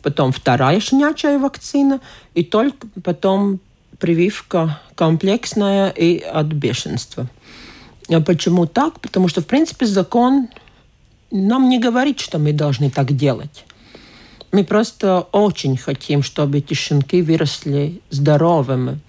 потом 0.02 0.32
вторая 0.32 0.80
щенячья 0.80 1.38
вакцина, 1.38 2.00
и 2.34 2.42
только 2.42 2.88
потом 3.04 3.60
прививка 4.00 4.80
комплексная 4.96 5.90
и 5.90 6.18
от 6.18 6.46
бешенства. 6.46 7.28
А 8.08 8.20
почему 8.20 8.66
так? 8.66 8.98
Потому 8.98 9.28
что, 9.28 9.40
в 9.40 9.46
принципе, 9.46 9.86
закон 9.86 10.48
нам 11.30 11.68
не 11.68 11.78
говорит, 11.78 12.18
что 12.18 12.40
мы 12.40 12.52
должны 12.52 12.90
так 12.90 13.12
делать. 13.12 13.64
Мы 14.52 14.64
просто 14.64 15.20
очень 15.32 15.78
хотим, 15.78 16.22
чтобы 16.22 16.58
эти 16.58 16.74
щенки 16.74 17.22
выросли 17.22 18.02
здоровыми. 18.10 19.00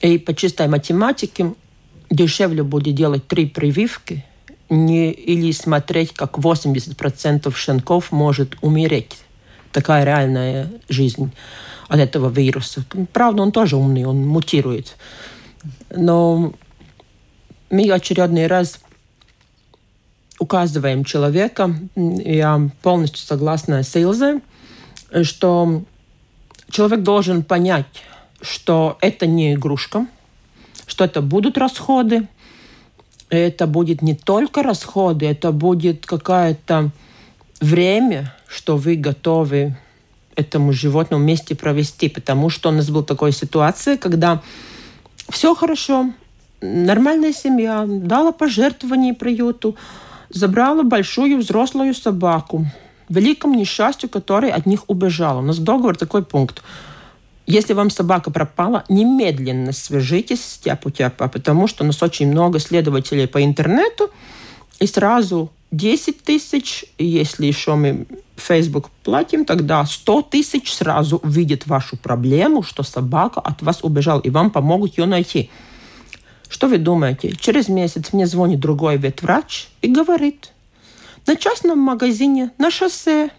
И 0.00 0.16
по 0.18 0.32
чистой 0.32 0.68
математике 0.68 1.54
дешевле 2.08 2.62
будет 2.62 2.94
делать 2.94 3.26
три 3.26 3.46
прививки, 3.46 4.24
не, 4.68 5.10
или 5.10 5.50
смотреть, 5.52 6.12
как 6.12 6.38
80% 6.38 7.52
щенков 7.56 8.12
может 8.12 8.56
умереть. 8.60 9.18
Такая 9.72 10.04
реальная 10.04 10.70
жизнь 10.88 11.32
от 11.88 11.98
этого 11.98 12.30
вируса. 12.30 12.84
Правда, 13.12 13.42
он 13.42 13.50
тоже 13.50 13.76
умный, 13.76 14.04
он 14.04 14.26
мутирует. 14.26 14.96
Но 15.90 16.52
мы 17.70 17.90
очередной 17.90 18.46
раз 18.46 18.78
указываем 20.38 21.04
человека, 21.04 21.74
я 21.96 22.70
полностью 22.82 23.26
согласна 23.26 23.82
с 23.82 23.96
Илзой, 23.96 24.40
что 25.22 25.82
человек 26.70 27.00
должен 27.00 27.42
понять, 27.42 27.86
что 28.40 28.98
это 29.00 29.26
не 29.26 29.54
игрушка, 29.54 30.06
что 30.86 31.04
это 31.04 31.22
будут 31.22 31.58
расходы, 31.58 32.28
это 33.28 33.66
будет 33.66 34.02
не 34.02 34.14
только 34.14 34.62
расходы, 34.62 35.26
это 35.26 35.52
будет 35.52 36.06
какое-то 36.06 36.90
время, 37.60 38.34
что 38.46 38.76
вы 38.76 38.96
готовы 38.96 39.76
этому 40.36 40.72
животному 40.72 41.24
вместе 41.24 41.54
провести, 41.54 42.08
потому 42.08 42.50
что 42.50 42.68
у 42.68 42.72
нас 42.72 42.90
была 42.90 43.02
такая 43.02 43.32
ситуация, 43.32 43.96
когда 43.96 44.42
все 45.30 45.54
хорошо, 45.54 46.12
нормальная 46.60 47.32
семья 47.32 47.84
дала 47.86 48.32
пожертвование 48.32 49.14
приюту, 49.14 49.76
забрала 50.28 50.82
большую 50.82 51.38
взрослую 51.38 51.94
собаку, 51.94 52.66
великому 53.08 53.54
несчастью, 53.54 54.08
который 54.08 54.50
от 54.50 54.66
них 54.66 54.84
убежал. 54.88 55.38
У 55.38 55.42
нас 55.42 55.58
договор 55.58 55.96
такой 55.96 56.24
пункт. 56.24 56.62
Если 57.46 57.74
вам 57.74 57.90
собака 57.90 58.30
пропала, 58.30 58.84
немедленно 58.88 59.72
свяжитесь 59.72 60.44
с 60.44 60.60
Тяпу-Тяпа, 60.64 61.28
потому 61.28 61.68
что 61.68 61.84
у 61.84 61.86
нас 61.86 62.02
очень 62.02 62.28
много 62.28 62.58
следователей 62.58 63.28
по 63.28 63.44
интернету, 63.44 64.10
и 64.80 64.86
сразу 64.86 65.52
10 65.70 66.22
тысяч, 66.22 66.84
если 66.98 67.46
еще 67.46 67.76
мы 67.76 68.06
Facebook 68.36 68.90
платим, 69.04 69.44
тогда 69.44 69.84
100 69.84 70.22
тысяч 70.22 70.72
сразу 70.72 71.18
увидят 71.18 71.66
вашу 71.66 71.96
проблему, 71.96 72.62
что 72.62 72.82
собака 72.82 73.40
от 73.40 73.62
вас 73.62 73.82
убежала, 73.82 74.20
и 74.20 74.30
вам 74.30 74.50
помогут 74.50 74.98
ее 74.98 75.06
найти. 75.06 75.50
Что 76.48 76.68
вы 76.68 76.78
думаете? 76.78 77.34
Через 77.36 77.68
месяц 77.68 78.12
мне 78.12 78.26
звонит 78.26 78.60
другой 78.60 78.96
ветврач 78.96 79.68
и 79.82 79.88
говорит, 79.88 80.52
на 81.26 81.36
частном 81.36 81.78
магазине 81.78 82.52
на 82.58 82.70
шоссе 82.70 83.30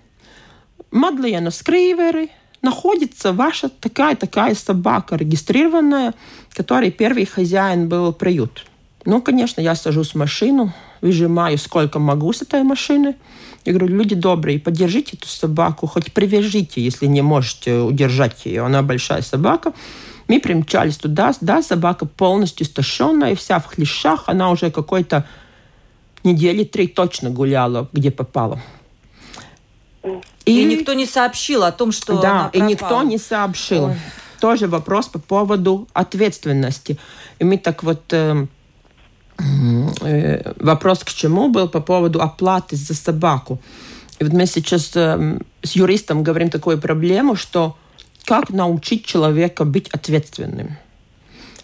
Мадлена 0.91 1.52
Скривери 1.52 2.30
находится 2.62 3.34
ваша 3.34 3.69
такая-такая 3.69 4.56
собака, 4.56 5.15
регистрированная, 5.15 6.13
которой 6.54 6.91
первый 6.91 7.26
хозяин 7.26 7.88
был 7.88 8.13
приют. 8.13 8.65
Ну, 9.06 9.21
конечно, 9.21 9.62
я 9.62 9.76
сажусь 9.76 10.12
в 10.12 10.15
машину, 10.15 10.73
выжимаю 11.02 11.58
сколько 11.58 12.00
могу 12.00 12.34
с 12.34 12.41
этой 12.41 12.63
машины. 12.63 13.15
Я 13.63 13.73
говорю, 13.73 13.95
люди 13.95 14.15
добрые, 14.15 14.60
поддержите 14.60 15.15
эту 15.15 15.28
собаку, 15.28 15.88
хоть 15.88 16.12
привяжите, 16.12 16.82
если 16.82 17.06
не 17.06 17.21
можете 17.21 17.80
удержать 17.80 18.45
ее. 18.45 18.65
Она 18.65 18.82
большая 18.82 19.21
собака. 19.21 19.73
Мы 20.28 20.41
примчались 20.41 20.97
туда, 20.97 21.34
да, 21.39 21.62
собака 21.62 22.06
полностью 22.06 22.65
истощенная, 22.65 23.36
вся 23.36 23.60
в 23.60 23.67
хлещах, 23.67 24.23
она 24.26 24.52
уже 24.52 24.71
какой-то 24.71 25.26
недели 26.27 26.63
три 26.63 26.87
точно 26.87 27.29
гуляла, 27.29 27.87
где 27.93 28.11
попала. 28.11 28.59
И, 30.45 30.61
и 30.61 30.65
никто 30.65 30.93
не 30.93 31.05
сообщил 31.05 31.63
о 31.63 31.71
том, 31.71 31.91
что 31.91 32.21
Да, 32.21 32.49
и 32.53 32.61
никто 32.61 33.03
не 33.03 33.17
сообщил. 33.17 33.85
Ой. 33.85 33.95
Тоже 34.39 34.67
вопрос 34.67 35.07
по 35.07 35.19
поводу 35.19 35.87
ответственности. 35.93 36.97
И 37.39 37.43
мы 37.43 37.57
так 37.57 37.83
вот... 37.83 38.01
Э, 38.13 38.45
э, 40.01 40.53
вопрос 40.59 41.03
к 41.03 41.11
чему 41.13 41.49
был 41.49 41.67
по 41.67 41.81
поводу 41.81 42.21
оплаты 42.21 42.75
за 42.75 42.93
собаку. 42.93 43.59
И 44.19 44.23
вот 44.23 44.33
мы 44.33 44.45
сейчас 44.45 44.91
э, 44.95 45.39
с 45.63 45.75
юристом 45.75 46.23
говорим 46.23 46.49
такую 46.49 46.77
проблему, 46.77 47.35
что 47.35 47.75
как 48.25 48.49
научить 48.49 49.05
человека 49.05 49.65
быть 49.65 49.89
ответственным 49.89 50.77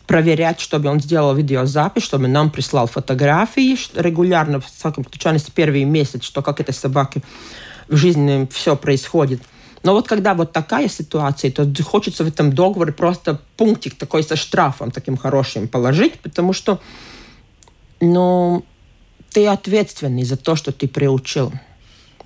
проверять, 0.08 0.60
чтобы 0.60 0.89
он 0.89 1.00
сделал 1.00 1.34
видеозапись, 1.34 2.04
чтобы 2.04 2.28
нам 2.28 2.50
прислал 2.50 2.88
фотографии 2.88 3.78
регулярно, 3.96 4.60
в 4.60 4.70
случае, 4.70 5.52
первый 5.56 5.84
месяц, 5.86 6.24
что 6.24 6.42
как 6.42 6.60
этой 6.60 6.74
собаке 6.74 7.22
в 7.88 7.96
жизни 7.96 8.48
все 8.52 8.76
происходит. 8.76 9.42
Но 9.84 9.94
вот 9.94 10.08
когда 10.08 10.34
вот 10.34 10.54
такая 10.54 10.88
ситуация, 10.88 11.52
то 11.52 11.70
хочется 11.84 12.24
в 12.24 12.28
этом 12.28 12.54
договоре 12.54 12.94
просто 12.94 13.42
пунктик 13.58 13.96
такой 13.96 14.24
со 14.24 14.36
штрафом 14.36 14.92
таким 14.92 15.18
хорошим 15.18 15.68
положить, 15.68 16.20
потому 16.22 16.54
что 16.54 16.80
ну, 18.00 18.66
ты 19.32 19.48
ответственный 19.48 20.24
за 20.24 20.38
то, 20.38 20.56
что 20.56 20.72
ты 20.72 20.88
приучил. 20.88 21.52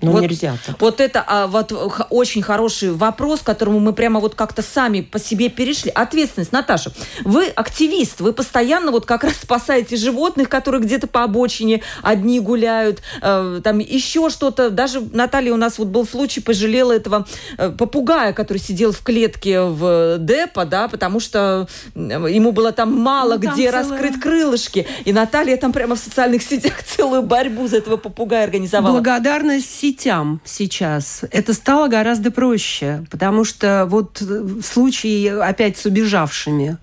Ну, 0.00 0.12
вот, 0.12 0.22
нельзя 0.22 0.56
так. 0.64 0.80
Вот 0.80 1.00
это 1.00 1.24
а, 1.26 1.46
вот, 1.46 1.72
очень 2.10 2.42
хороший 2.42 2.92
вопрос, 2.92 3.40
к 3.40 3.44
которому 3.44 3.80
мы 3.80 3.92
прямо 3.92 4.20
вот 4.20 4.34
как-то 4.34 4.62
сами 4.62 5.00
по 5.00 5.18
себе 5.18 5.48
перешли. 5.48 5.90
Ответственность. 5.90 6.52
Наташа, 6.52 6.92
вы 7.24 7.46
активист, 7.46 8.20
вы 8.20 8.32
постоянно 8.32 8.92
вот 8.92 9.06
как 9.06 9.24
раз 9.24 9.34
спасаете 9.42 9.96
животных, 9.96 10.48
которые 10.48 10.82
где-то 10.82 11.06
по 11.08 11.24
обочине 11.24 11.82
одни 12.02 12.38
гуляют, 12.40 13.02
э, 13.22 13.60
там 13.62 13.78
еще 13.78 14.30
что-то. 14.30 14.70
Даже 14.70 15.00
Наталья 15.00 15.52
у 15.52 15.56
нас 15.56 15.78
вот 15.78 15.88
был 15.88 16.06
случай, 16.06 16.40
пожалела 16.40 16.92
этого 16.92 17.26
э, 17.56 17.70
попугая, 17.70 18.32
который 18.32 18.58
сидел 18.58 18.92
в 18.92 19.02
клетке 19.02 19.62
в 19.62 20.18
депо, 20.18 20.64
да, 20.64 20.88
потому 20.88 21.18
что 21.18 21.68
ему 21.94 22.52
было 22.52 22.72
там 22.72 22.92
мало 22.92 23.32
ну, 23.32 23.38
где 23.38 23.70
целая... 23.70 23.72
раскрыть 23.72 24.20
крылышки. 24.20 24.86
И 25.04 25.12
Наталья 25.12 25.56
там 25.56 25.72
прямо 25.72 25.96
в 25.96 25.98
социальных 25.98 26.42
сетях 26.48 26.82
целую 26.84 27.22
борьбу 27.22 27.66
за 27.66 27.78
этого 27.78 27.96
попугая 27.96 28.44
организовала. 28.44 28.92
Благодарность 28.92 29.87
сетям 29.88 30.40
сейчас 30.44 31.24
это 31.30 31.52
стало 31.54 31.88
гораздо 31.88 32.30
проще, 32.30 33.04
потому 33.10 33.44
что 33.44 33.86
вот 33.88 34.20
в 34.20 34.62
случае 34.62 35.42
опять 35.42 35.78
с 35.78 35.86
убежавшими, 35.86 36.78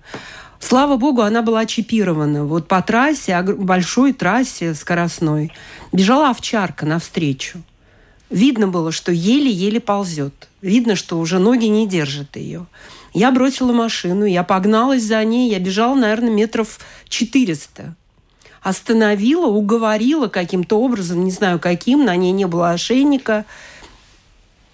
Слава 0.58 0.96
богу, 0.96 1.20
она 1.20 1.42
была 1.42 1.66
чипирована. 1.66 2.46
Вот 2.46 2.66
по 2.66 2.80
трассе, 2.80 3.40
большой 3.42 4.14
трассе 4.14 4.74
скоростной, 4.74 5.52
бежала 5.92 6.30
овчарка 6.30 6.86
навстречу. 6.86 7.60
Видно 8.30 8.66
было, 8.66 8.90
что 8.90 9.12
еле-еле 9.12 9.80
ползет. 9.80 10.48
Видно, 10.62 10.96
что 10.96 11.20
уже 11.20 11.38
ноги 11.38 11.66
не 11.66 11.86
держат 11.86 12.36
ее. 12.36 12.66
Я 13.12 13.30
бросила 13.32 13.72
машину, 13.72 14.24
я 14.24 14.42
погналась 14.44 15.02
за 15.02 15.22
ней, 15.24 15.50
я 15.50 15.58
бежала, 15.58 15.94
наверное, 15.94 16.30
метров 16.30 16.80
400 17.10 17.94
остановила, 18.66 19.46
уговорила 19.46 20.26
каким-то 20.26 20.80
образом, 20.80 21.24
не 21.24 21.30
знаю 21.30 21.60
каким, 21.60 22.04
на 22.04 22.16
ней 22.16 22.32
не 22.32 22.48
было 22.48 22.70
ошейника, 22.70 23.44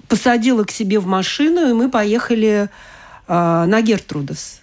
посадила 0.09 0.65
к 0.65 0.71
себе 0.71 0.99
в 0.99 1.05
машину, 1.07 1.69
и 1.69 1.75
мы 1.75 1.91
поехали 1.91 2.71
э, 3.29 3.65
на 3.67 3.83
Гертрудас. 3.83 4.63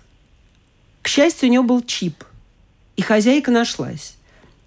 К 1.03 1.07
счастью, 1.07 1.47
у 1.47 1.51
нее 1.51 1.61
был 1.61 1.83
чип, 1.83 2.23
и 2.97 3.03
хозяйка 3.03 3.51
нашлась. 3.51 4.15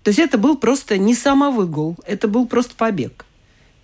То 0.04 0.10
есть 0.10 0.20
это 0.20 0.38
был 0.38 0.56
просто 0.56 0.96
не 0.96 1.16
самовыгул, 1.16 1.96
это 2.06 2.28
был 2.28 2.46
просто 2.46 2.76
побег. 2.76 3.24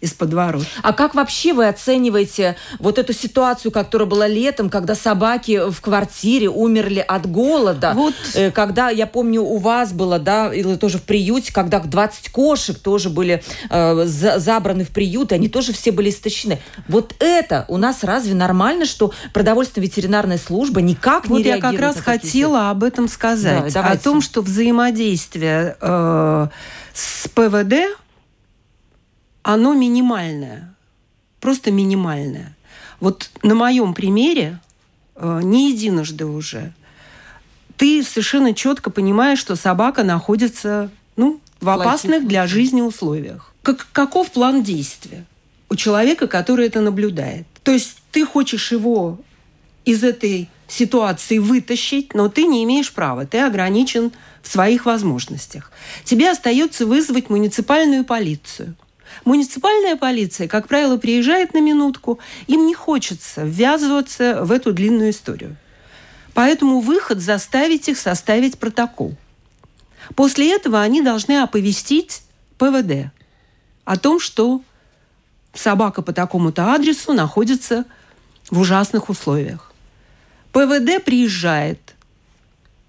Из-под 0.00 0.32
ворот. 0.32 0.64
А 0.82 0.92
как 0.92 1.14
вообще 1.14 1.52
вы 1.52 1.66
оцениваете 1.66 2.56
вот 2.78 2.98
эту 2.98 3.12
ситуацию, 3.12 3.72
которая 3.72 4.08
была 4.08 4.28
летом, 4.28 4.70
когда 4.70 4.94
собаки 4.94 5.70
в 5.70 5.80
квартире 5.80 6.48
умерли 6.48 7.04
от 7.06 7.28
голода? 7.28 7.92
Вот. 7.94 8.14
Э, 8.34 8.50
когда, 8.52 8.90
я 8.90 9.06
помню, 9.06 9.42
у 9.42 9.58
вас 9.58 9.92
было, 9.92 10.18
да, 10.18 10.54
или 10.54 10.76
тоже 10.76 10.98
в 10.98 11.02
приюте, 11.02 11.52
когда 11.52 11.80
20 11.80 12.30
кошек 12.30 12.78
тоже 12.78 13.10
были 13.10 13.42
э, 13.70 14.04
забраны 14.06 14.84
в 14.84 14.90
приют, 14.90 15.32
и 15.32 15.34
они 15.34 15.48
тоже 15.48 15.72
все 15.72 15.90
были 15.90 16.10
истощены. 16.10 16.60
Вот 16.86 17.14
это 17.18 17.64
у 17.68 17.76
нас 17.76 18.04
разве 18.04 18.34
нормально, 18.34 18.86
что 18.86 19.12
продовольственная 19.32 19.88
ветеринарная 19.88 20.38
служба 20.38 20.80
никак 20.80 21.26
вот 21.26 21.38
не 21.38 21.44
реагирует? 21.44 21.64
Вот 21.64 21.72
я 21.72 21.78
как 21.78 21.96
раз 21.96 22.04
хотела 22.04 22.70
об 22.70 22.84
этом 22.84 23.08
сказать. 23.08 23.72
Да, 23.72 23.84
о 23.84 23.96
том, 23.96 24.20
что 24.20 24.42
взаимодействие 24.42 25.76
э, 25.80 26.48
с 26.94 27.28
ПВД 27.28 27.98
оно 29.48 29.72
минимальное, 29.72 30.74
просто 31.40 31.70
минимальное. 31.70 32.54
Вот 33.00 33.30
на 33.42 33.54
моем 33.54 33.94
примере, 33.94 34.60
э, 35.16 35.40
не 35.42 35.70
единожды 35.70 36.26
уже, 36.26 36.74
ты 37.78 38.02
совершенно 38.02 38.52
четко 38.52 38.90
понимаешь, 38.90 39.38
что 39.38 39.56
собака 39.56 40.02
находится 40.04 40.90
ну, 41.16 41.40
в 41.62 41.70
опасных 41.70 42.28
для 42.28 42.46
жизни 42.46 42.82
условиях. 42.82 43.54
Как, 43.62 43.86
каков 43.90 44.32
план 44.32 44.62
действия 44.62 45.24
у 45.70 45.76
человека, 45.76 46.26
который 46.26 46.66
это 46.66 46.82
наблюдает? 46.82 47.46
То 47.62 47.72
есть 47.72 47.96
ты 48.12 48.26
хочешь 48.26 48.70
его 48.70 49.18
из 49.86 50.04
этой 50.04 50.50
ситуации 50.66 51.38
вытащить, 51.38 52.12
но 52.12 52.28
ты 52.28 52.44
не 52.44 52.64
имеешь 52.64 52.92
права, 52.92 53.24
ты 53.24 53.38
ограничен 53.38 54.12
в 54.42 54.48
своих 54.48 54.84
возможностях. 54.84 55.72
Тебе 56.04 56.30
остается 56.30 56.84
вызвать 56.84 57.30
муниципальную 57.30 58.04
полицию– 58.04 58.74
Муниципальная 59.24 59.96
полиция, 59.96 60.48
как 60.48 60.68
правило, 60.68 60.96
приезжает 60.96 61.54
на 61.54 61.60
минутку, 61.60 62.18
им 62.46 62.66
не 62.66 62.74
хочется 62.74 63.42
ввязываться 63.44 64.44
в 64.44 64.52
эту 64.52 64.72
длинную 64.72 65.10
историю. 65.10 65.56
Поэтому 66.34 66.80
выход 66.80 67.20
заставить 67.20 67.88
их 67.88 67.98
составить 67.98 68.58
протокол. 68.58 69.16
После 70.14 70.54
этого 70.54 70.80
они 70.80 71.02
должны 71.02 71.42
оповестить 71.42 72.22
ПВД 72.58 73.10
о 73.84 73.96
том, 73.96 74.20
что 74.20 74.62
собака 75.54 76.02
по 76.02 76.12
такому-то 76.12 76.72
адресу 76.72 77.12
находится 77.12 77.84
в 78.50 78.60
ужасных 78.60 79.08
условиях. 79.08 79.72
ПВД 80.52 81.04
приезжает, 81.04 81.94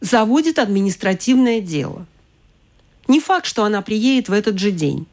заводит 0.01 0.59
административное 0.59 1.59
дело. 1.59 2.05
Не 3.07 3.19
факт, 3.19 3.45
что 3.45 3.63
она 3.63 3.81
приедет 3.81 4.29
в 4.29 4.33
этот 4.33 4.59
же 4.59 4.71
день. 4.71 5.07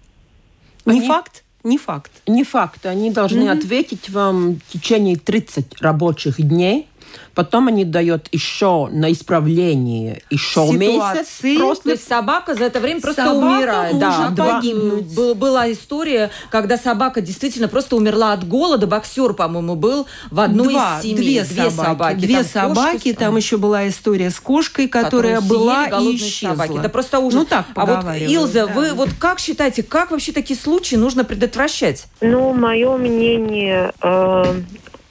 Не 0.86 0.98
Они... 1.00 1.08
факт? 1.08 1.42
Не 1.64 1.78
факт. 1.78 2.12
Не 2.26 2.44
факт. 2.44 2.86
Они 2.86 3.10
должны 3.10 3.42
mm-hmm. 3.48 3.58
ответить 3.58 4.10
вам 4.10 4.60
в 4.68 4.72
течение 4.72 5.16
30 5.16 5.82
рабочих 5.82 6.40
дней 6.40 6.86
Потом 7.34 7.68
они 7.68 7.84
дают 7.84 8.28
еще 8.32 8.88
на 8.90 9.12
исправление 9.12 10.22
еще 10.30 10.70
месяц. 10.72 11.40
Просто... 11.58 11.84
То 11.84 11.90
есть 11.90 12.08
собака 12.08 12.54
за 12.54 12.64
это 12.64 12.80
время 12.80 13.00
просто 13.00 13.24
собака 13.24 13.44
умирает. 13.44 13.98
Да, 13.98 14.28
два... 14.30 14.62
Был, 14.62 15.34
была 15.34 15.70
история, 15.70 16.30
когда 16.50 16.76
собака 16.76 17.20
действительно 17.20 17.68
просто 17.68 17.96
умерла 17.96 18.32
от 18.32 18.46
голода. 18.46 18.86
Боксер, 18.86 19.34
по-моему, 19.34 19.76
был 19.76 20.06
в 20.30 20.40
одной 20.40 20.72
Два, 20.72 20.98
из 20.98 21.02
семей. 21.02 21.16
Две, 21.16 21.44
две 21.44 21.70
собаки. 21.70 21.86
собаки. 21.86 22.16
Две 22.16 22.42
там 22.42 22.46
собаки. 22.46 22.92
Кошки, 22.94 23.12
там 23.12 23.36
еще 23.36 23.56
была 23.56 23.88
история 23.88 24.30
с 24.30 24.40
кошкой, 24.40 24.88
которая 24.88 25.40
была 25.40 25.86
и 25.86 26.16
исчезла. 26.16 26.54
Собаки. 26.54 26.78
Это 26.78 26.88
просто 26.88 27.18
ужас. 27.18 27.40
Ну 27.40 27.44
так 27.44 27.66
А 27.74 27.86
вот, 27.86 28.04
Илза, 28.16 28.66
да. 28.66 28.72
вы 28.72 28.92
вот 28.92 29.10
как 29.18 29.38
считаете, 29.38 29.82
как 29.82 30.10
вообще 30.10 30.32
такие 30.32 30.58
случаи 30.58 30.96
нужно 30.96 31.24
предотвращать? 31.24 32.06
Ну, 32.20 32.52
мое 32.52 32.96
мнение, 32.96 33.92
э, 34.02 34.60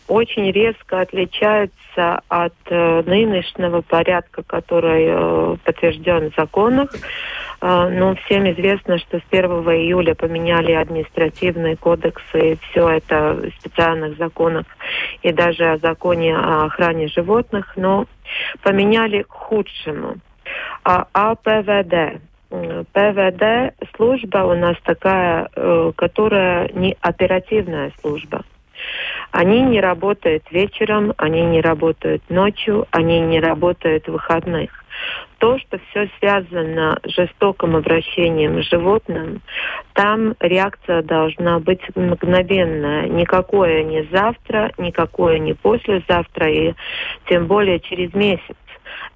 очень 0.08 0.51
резко 0.51 1.01
отличается 1.01 2.22
от 2.28 2.53
э, 2.66 3.03
нынешнего 3.06 3.82
порядка, 3.82 4.43
который 4.43 5.06
э, 5.08 5.58
подтвержден 5.64 6.32
в 6.32 6.36
законах. 6.36 6.89
Э, 7.62 7.89
но 7.89 8.16
всем 8.16 8.49
известно, 8.51 8.97
что 8.99 9.20
с 9.20 9.24
1 9.32 9.45
июля 9.45 10.14
поменяли 10.14 10.74
административные 10.74 11.76
кодексы, 11.76 12.53
и 12.53 12.58
все 12.70 12.89
это 12.89 13.34
в 13.34 13.49
специальных 13.60 14.18
законах, 14.18 14.66
и 15.22 15.32
даже 15.32 15.72
о 15.72 15.78
законе 15.78 16.36
о 16.38 16.66
охране 16.66 17.08
животных, 17.08 17.74
но 17.76 18.06
поменяли 18.62 19.24
к 19.24 19.32
худшему. 19.32 20.18
А, 20.84 21.08
а 21.14 21.36
ПВД, 21.36 22.22
ПВД 22.93 23.74
служба 23.95 24.45
у 24.45 24.56
нас 24.56 24.78
такая, 24.84 25.49
э, 25.56 25.91
которая 25.95 26.70
не 26.74 26.95
оперативная 27.01 27.91
служба. 28.01 28.43
Они 29.32 29.62
не 29.62 29.82
работают 29.82 30.44
вечером, 30.52 31.14
они 31.18 31.42
не 31.42 31.62
работают 31.62 32.24
ночью, 32.30 32.88
они 32.92 33.20
не 33.20 33.40
работают 33.40 34.08
в 34.08 34.14
выходных. 34.14 34.70
То, 35.40 35.60
что 35.60 35.78
все 35.90 36.10
связано 36.20 36.98
с 37.04 37.10
жестоким 37.12 37.76
обращением 37.76 38.64
с 38.64 38.70
животным, 38.70 39.42
там 39.94 40.36
реакция 40.40 41.02
должна 41.02 41.60
быть 41.60 41.82
мгновенная. 41.96 43.10
Никакое 43.10 43.84
не 43.84 44.04
завтра, 44.12 44.72
никакое 44.78 45.40
не 45.40 45.54
послезавтра, 45.54 46.50
и 46.50 46.74
тем 47.28 47.48
более 47.48 47.80
через 47.82 48.14
месяц 48.14 48.56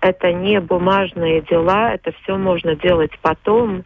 это 0.01 0.31
не 0.31 0.59
бумажные 0.59 1.41
дела, 1.41 1.93
это 1.93 2.11
все 2.23 2.37
можно 2.37 2.75
делать 2.75 3.11
потом, 3.21 3.83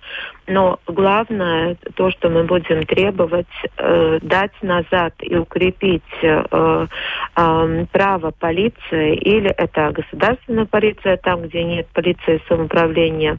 но 0.47 0.79
главное 0.87 1.77
то, 1.95 2.11
что 2.11 2.29
мы 2.29 2.43
будем 2.43 2.83
требовать, 2.83 3.47
э, 3.77 4.19
дать 4.21 4.51
назад 4.61 5.13
и 5.21 5.35
укрепить 5.35 6.03
э, 6.21 6.43
э, 7.35 7.85
право 7.91 8.31
полиции, 8.31 9.15
или 9.15 9.49
это 9.49 9.91
государственная 9.91 10.65
полиция, 10.65 11.17
там, 11.17 11.43
где 11.43 11.63
нет 11.63 11.87
полиции 11.93 12.41
самоуправления, 12.47 13.37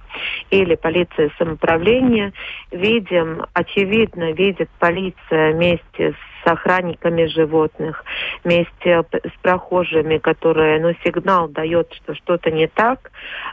или 0.51 0.75
полиция 0.75 1.31
самоуправления, 1.39 2.33
видим, 2.71 3.45
очевидно, 3.53 4.33
видит 4.33 4.71
полиция 4.79 5.53
вместе 5.53 6.13
с 6.13 6.34
с 6.45 6.51
охранниками 6.51 7.27
животных, 7.27 8.05
вместе 8.43 9.05
с 9.13 9.43
прохожими, 9.43 10.19
которые, 10.19 10.81
ну, 10.81 10.95
сигнал 11.05 11.49
дает, 11.49 11.93
что 11.95 12.15
что-то 12.15 12.51
не 12.51 12.67
так, 12.67 13.11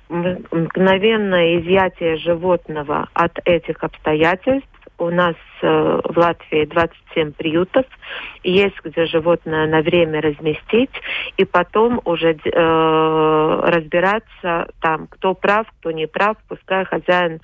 мгновенное 0.09 1.59
изъятие 1.59 2.17
животного 2.17 3.07
от 3.13 3.39
этих 3.45 3.83
обстоятельств 3.83 4.70
у 5.01 5.09
нас 5.09 5.35
э, 5.61 5.99
в 6.03 6.15
Латвии 6.15 6.65
27 6.65 7.31
приютов. 7.31 7.85
Есть 8.43 8.75
где 8.83 9.07
животное 9.07 9.67
на 9.67 9.81
время 9.81 10.21
разместить, 10.21 10.91
и 11.37 11.45
потом 11.45 11.99
уже 12.05 12.33
э, 12.33 13.61
разбираться 13.65 14.67
там, 14.79 15.07
кто 15.07 15.33
прав, 15.33 15.65
кто 15.79 15.91
не 15.91 16.07
прав, 16.07 16.37
пускай 16.47 16.85
хозяин 16.85 17.41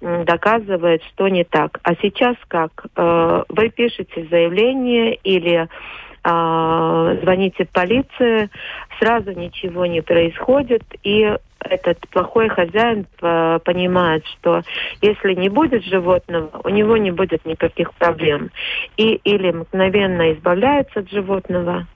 доказывает, 0.00 1.02
что 1.04 1.28
не 1.28 1.44
так. 1.44 1.80
А 1.82 1.94
сейчас 1.94 2.36
как? 2.48 2.86
Э, 2.94 3.44
вы 3.48 3.70
пишете 3.70 4.26
заявление 4.30 5.14
или 5.14 5.66
э, 5.66 7.20
звоните 7.22 7.64
в 7.64 7.70
полицию, 7.70 8.50
сразу 8.98 9.32
ничего 9.32 9.86
не 9.86 10.02
происходит, 10.02 10.82
и 11.02 11.36
этот 11.60 11.98
плохой 12.10 12.48
хозяин 12.48 13.06
понимает, 13.20 14.24
что 14.26 14.62
если 15.00 15.34
не 15.34 15.48
будет 15.48 15.84
животного, 15.84 16.60
у 16.64 16.68
него 16.68 16.96
не 16.96 17.10
будет 17.10 17.44
никаких 17.44 17.92
проблем. 17.94 18.50
И 18.96 19.14
или 19.24 19.50
мгновенно 19.50 20.32
избавляется 20.32 21.00
от 21.00 21.10
животного, 21.10 21.86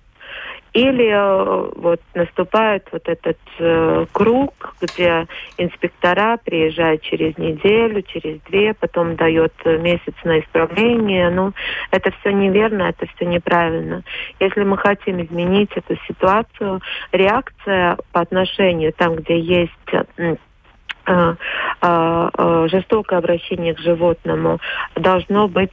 или 0.73 1.09
э, 1.09 1.71
вот 1.77 2.01
наступает 2.15 2.89
вот 2.93 3.09
этот 3.09 3.39
э, 3.59 4.07
круг, 4.13 4.75
где 4.81 5.27
инспектора 5.59 6.39
приезжают 6.43 7.03
через 7.03 7.37
неделю, 7.39 8.03
через 8.03 8.41
две, 8.43 8.75
потом 8.75 9.17
дает 9.17 9.53
месяц 9.65 10.15
на 10.25 10.41
исправление. 10.41 11.31
Ну, 11.31 11.53
это 11.91 12.11
все 12.21 12.33
неверно, 12.33 12.85
это 12.85 13.07
все 13.15 13.27
неправильно. 13.27 14.03
Если 14.41 14.65
мы 14.65 14.79
хотим 14.79 15.23
изменить 15.23 15.71
эту 15.75 15.97
ситуацию, 16.09 16.81
реакция 17.13 17.99
по 18.13 18.21
отношению 18.21 18.93
там, 18.93 19.17
где 19.17 19.39
есть 19.39 19.73
Э, 19.93 20.05
э, 20.17 20.33
э, 20.33 20.37
жестокое 22.71 23.19
обращение 23.19 23.75
к 23.75 23.79
животному 23.81 24.59
должно 24.97 25.49
быть 25.49 25.71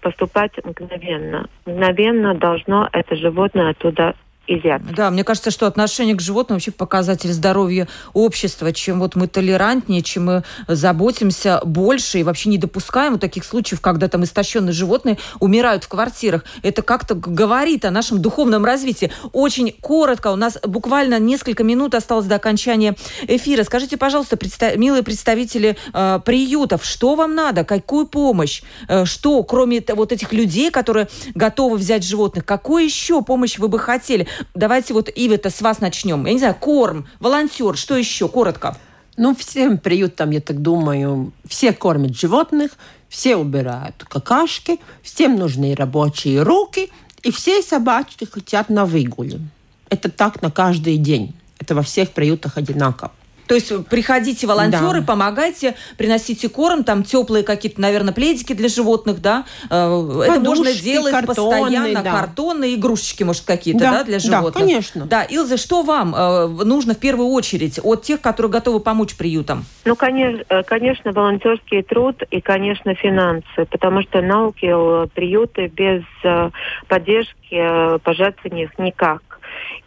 поступать 0.00 0.52
мгновенно. 0.64 1.46
Мгновенно 1.64 2.34
должно 2.34 2.88
это 2.92 3.16
животное 3.16 3.70
оттуда 3.70 4.14
изъят. 4.46 4.82
Да, 4.94 5.10
мне 5.10 5.24
кажется, 5.24 5.50
что 5.50 5.66
отношение 5.66 6.14
к 6.14 6.20
животным 6.20 6.56
вообще 6.56 6.70
показатель 6.70 7.32
здоровья 7.32 7.88
общества. 8.12 8.72
Чем 8.72 9.00
вот 9.00 9.16
мы 9.16 9.26
толерантнее, 9.28 10.02
чем 10.02 10.26
мы 10.26 10.44
заботимся 10.68 11.60
больше 11.64 12.20
и 12.20 12.22
вообще 12.22 12.48
не 12.48 12.58
допускаем 12.58 13.12
вот 13.12 13.20
таких 13.20 13.44
случаев, 13.44 13.80
когда 13.80 14.08
там 14.08 14.24
истощенные 14.24 14.72
животные 14.72 15.18
умирают 15.40 15.84
в 15.84 15.88
квартирах. 15.88 16.44
Это 16.62 16.82
как-то 16.82 17.14
говорит 17.14 17.84
о 17.84 17.90
нашем 17.90 18.20
духовном 18.20 18.64
развитии. 18.64 19.12
Очень 19.32 19.72
коротко, 19.72 20.28
у 20.28 20.36
нас 20.36 20.58
буквально 20.62 21.18
несколько 21.18 21.64
минут 21.64 21.94
осталось 21.94 22.26
до 22.26 22.36
окончания 22.36 22.96
эфира. 23.26 23.64
Скажите, 23.64 23.96
пожалуйста, 23.96 24.36
представ... 24.36 24.76
милые 24.76 25.02
представители 25.02 25.76
э, 25.92 26.20
приютов, 26.24 26.84
что 26.84 27.14
вам 27.14 27.34
надо, 27.34 27.64
какую 27.64 28.06
помощь, 28.06 28.62
э, 28.88 29.04
что, 29.04 29.42
кроме 29.42 29.82
вот 29.88 30.12
этих 30.12 30.32
людей, 30.32 30.70
которые 30.70 31.08
готовы 31.34 31.76
взять 31.76 32.04
животных, 32.04 32.44
какую 32.44 32.84
еще 32.84 33.22
помощь 33.22 33.58
вы 33.58 33.68
бы 33.68 33.78
хотели? 33.78 34.26
Давайте 34.54 34.94
вот, 34.94 35.08
Ива-то, 35.08 35.50
с 35.50 35.60
вас 35.60 35.80
начнем. 35.80 36.24
Я 36.26 36.32
не 36.32 36.38
знаю, 36.38 36.56
корм, 36.58 37.06
волонтер, 37.20 37.76
что 37.76 37.96
еще? 37.96 38.28
Коротко. 38.28 38.76
Ну, 39.16 39.34
всем 39.34 39.78
приютам, 39.78 40.30
я 40.30 40.40
так 40.40 40.60
думаю, 40.60 41.32
все 41.48 41.72
кормят 41.72 42.14
животных, 42.16 42.72
все 43.08 43.36
убирают 43.36 44.04
какашки, 44.04 44.78
всем 45.02 45.36
нужны 45.36 45.74
рабочие 45.74 46.42
руки, 46.42 46.90
и 47.22 47.30
все 47.30 47.62
собачки 47.62 48.24
хотят 48.24 48.68
на 48.68 48.84
выгуле. 48.84 49.40
Это 49.88 50.10
так 50.10 50.42
на 50.42 50.50
каждый 50.50 50.98
день. 50.98 51.34
Это 51.58 51.74
во 51.74 51.82
всех 51.82 52.10
приютах 52.10 52.58
одинаково. 52.58 53.12
То 53.46 53.54
есть 53.54 53.86
приходите 53.86 54.46
волонтеры, 54.46 55.00
да. 55.00 55.06
помогайте, 55.06 55.74
приносите 55.96 56.48
корм, 56.48 56.84
там 56.84 57.02
теплые 57.04 57.44
какие-то, 57.44 57.80
наверное, 57.80 58.12
пледики 58.12 58.52
для 58.52 58.68
животных, 58.68 59.20
да. 59.20 59.44
Подушки, 59.68 60.30
Это 60.30 60.40
можно 60.40 60.72
делать 60.72 61.12
картонные, 61.12 61.62
постоянно, 61.62 62.02
да. 62.02 62.10
картонные 62.12 62.74
игрушечки, 62.74 63.22
может, 63.22 63.44
какие-то, 63.44 63.80
да, 63.80 63.90
да 63.92 64.04
для 64.04 64.18
животных. 64.18 64.54
Да, 64.54 64.60
конечно. 64.60 65.06
Да, 65.06 65.22
Илза, 65.22 65.56
что 65.56 65.82
вам 65.82 66.14
э, 66.14 66.46
нужно 66.64 66.94
в 66.94 66.98
первую 66.98 67.28
очередь 67.28 67.78
от 67.82 68.02
тех, 68.02 68.20
которые 68.20 68.50
готовы 68.50 68.80
помочь 68.80 69.16
приютам? 69.16 69.64
Ну, 69.84 69.96
конечно, 69.96 70.44
э, 70.48 70.62
конечно, 70.62 71.12
волонтерский 71.12 71.82
труд 71.82 72.22
и, 72.30 72.40
конечно, 72.40 72.94
финансы, 72.94 73.64
потому 73.70 74.02
что 74.02 74.20
науки 74.20 74.66
приюты 75.14 75.68
без 75.68 76.02
э, 76.24 76.50
поддержки 76.88 77.98
пожертвований 77.98 78.68
никак. 78.78 79.35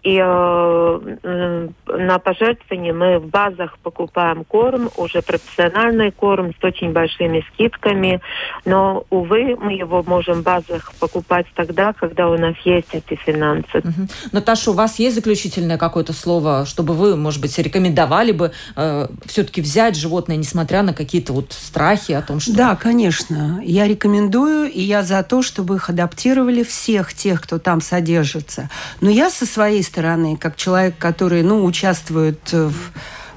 И 0.04 0.18
э, 0.18 1.68
на 1.88 2.20
пожертвования 2.20 2.94
мы 2.94 3.20
в 3.20 3.28
базах 3.28 3.78
покупаем 3.80 4.44
корм, 4.46 4.90
уже 4.98 5.22
профессиональный 5.22 6.12
корм 6.12 6.54
с 6.60 6.64
очень 6.64 6.92
большими 6.92 7.46
скидками. 7.54 8.22
Но, 8.66 9.06
увы, 9.10 9.58
мы 9.60 9.74
его 9.74 10.04
можем 10.04 10.42
в 10.42 10.44
базах 10.44 10.94
покупать 11.00 11.46
тогда, 11.56 11.94
когда 11.94 12.30
у 12.30 12.38
нас 12.38 12.56
есть 12.64 12.90
эти 12.94 13.16
финансы. 13.16 13.80
Угу. 13.80 14.08
Наташа, 14.32 14.72
у 14.72 14.74
вас 14.74 15.00
есть 15.00 15.16
заключительное 15.16 15.78
какое-то 15.78 16.14
слово, 16.14 16.66
чтобы 16.66 16.94
вы, 16.94 17.16
может 17.16 17.42
быть, 17.42 17.58
рекомендовали 17.58 18.32
бы 18.32 18.52
э, 18.76 19.08
все-таки 19.26 19.62
взять 19.62 19.96
животное, 19.96 20.38
несмотря 20.38 20.82
на 20.82 20.94
какие-то 20.94 21.34
вот 21.34 21.54
страхи 21.54 22.14
о 22.14 22.22
том, 22.22 22.40
что... 22.40 22.56
Да, 22.56 22.76
конечно. 22.76 23.62
Я 23.64 23.88
рекомендую, 23.88 24.72
и 24.72 24.82
я 24.82 25.04
за 25.04 25.24
то, 25.24 25.42
чтобы 25.42 25.76
их 25.76 25.90
адаптировали 25.90 26.64
всех 26.64 27.14
тех, 27.14 27.42
кто 27.42 27.60
там 27.60 27.82
содержится. 27.82 28.70
Но 29.02 29.10
я 29.10 29.30
со 29.30 29.46
своей 29.46 29.69
стороны, 29.84 30.38
как 30.38 30.56
человек, 30.56 30.98
который 30.98 31.44
ну, 31.44 31.64
участвует 31.64 32.52
в, 32.52 32.74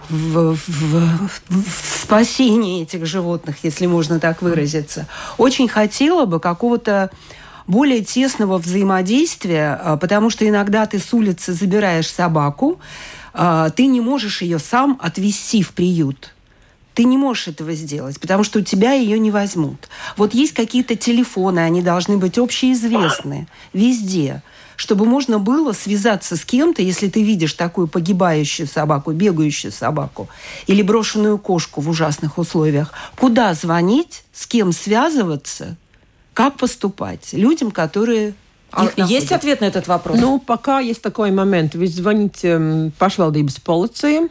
в, 0.09 0.57
в, 0.57 1.29
в 1.49 2.03
спасении 2.03 2.83
этих 2.83 3.07
животных, 3.07 3.57
если 3.63 3.87
можно 3.87 4.21
так 4.21 4.43
выразиться, 4.43 5.07
очень 5.39 5.69
хотела 5.69 6.27
бы 6.27 6.41
какого-то 6.41 7.11
более 7.67 8.03
тесного 8.03 8.59
взаимодействия, 8.59 9.79
а, 9.83 9.97
потому 9.97 10.31
что 10.31 10.49
иногда 10.49 10.87
ты 10.87 10.99
с 10.99 11.13
улицы 11.13 11.53
забираешь 11.53 12.11
собаку, 12.11 12.81
а, 13.33 13.71
ты 13.71 13.87
не 13.87 14.01
можешь 14.01 14.43
ее 14.43 14.59
сам 14.59 14.99
отвезти 15.01 15.63
в 15.63 15.73
приют. 15.73 16.35
Ты 16.95 17.05
не 17.05 17.17
можешь 17.17 17.49
этого 17.49 17.73
сделать, 17.73 18.21
потому 18.21 18.45
что 18.45 18.59
у 18.59 18.63
тебя 18.63 18.93
ее 18.93 19.19
не 19.19 19.31
возьмут. 19.31 19.89
Вот 20.19 20.35
есть 20.35 20.53
какие-то 20.53 20.95
телефоны, 20.95 21.61
они 21.61 21.81
должны 21.81 22.19
быть 22.19 22.37
общеизвестны 22.37 23.49
везде 23.73 24.43
чтобы 24.83 25.05
можно 25.05 25.39
было 25.39 25.71
связаться 25.71 26.35
с 26.37 26.45
кем-то, 26.45 26.83
если 26.83 27.09
ты 27.09 27.23
видишь 27.23 27.53
такую 27.53 27.87
погибающую 27.87 28.67
собаку, 28.67 29.13
бегающую 29.13 29.71
собаку 29.71 30.29
или 30.67 30.83
брошенную 30.83 31.39
кошку 31.39 31.81
в 31.81 31.89
ужасных 31.89 32.37
условиях, 32.37 32.93
куда 33.17 33.55
звонить, 33.55 34.25
с 34.33 34.45
кем 34.45 34.73
связываться, 34.73 35.77
как 36.35 36.57
поступать 36.57 37.33
людям, 37.33 37.71
которые 37.71 38.35
а 38.73 38.87
есть 38.87 38.97
находят. 38.97 39.33
ответ 39.33 39.61
на 39.61 39.67
этот 39.67 39.87
вопрос? 39.87 40.19
Ну, 40.19 40.41
пока 40.41 40.81
есть 40.81 41.01
такой 41.01 41.31
момент. 41.31 41.77
Вы 41.77 41.87
звоните 41.87 42.91
pašvaldības 42.99 43.61
полиции, 43.61 44.29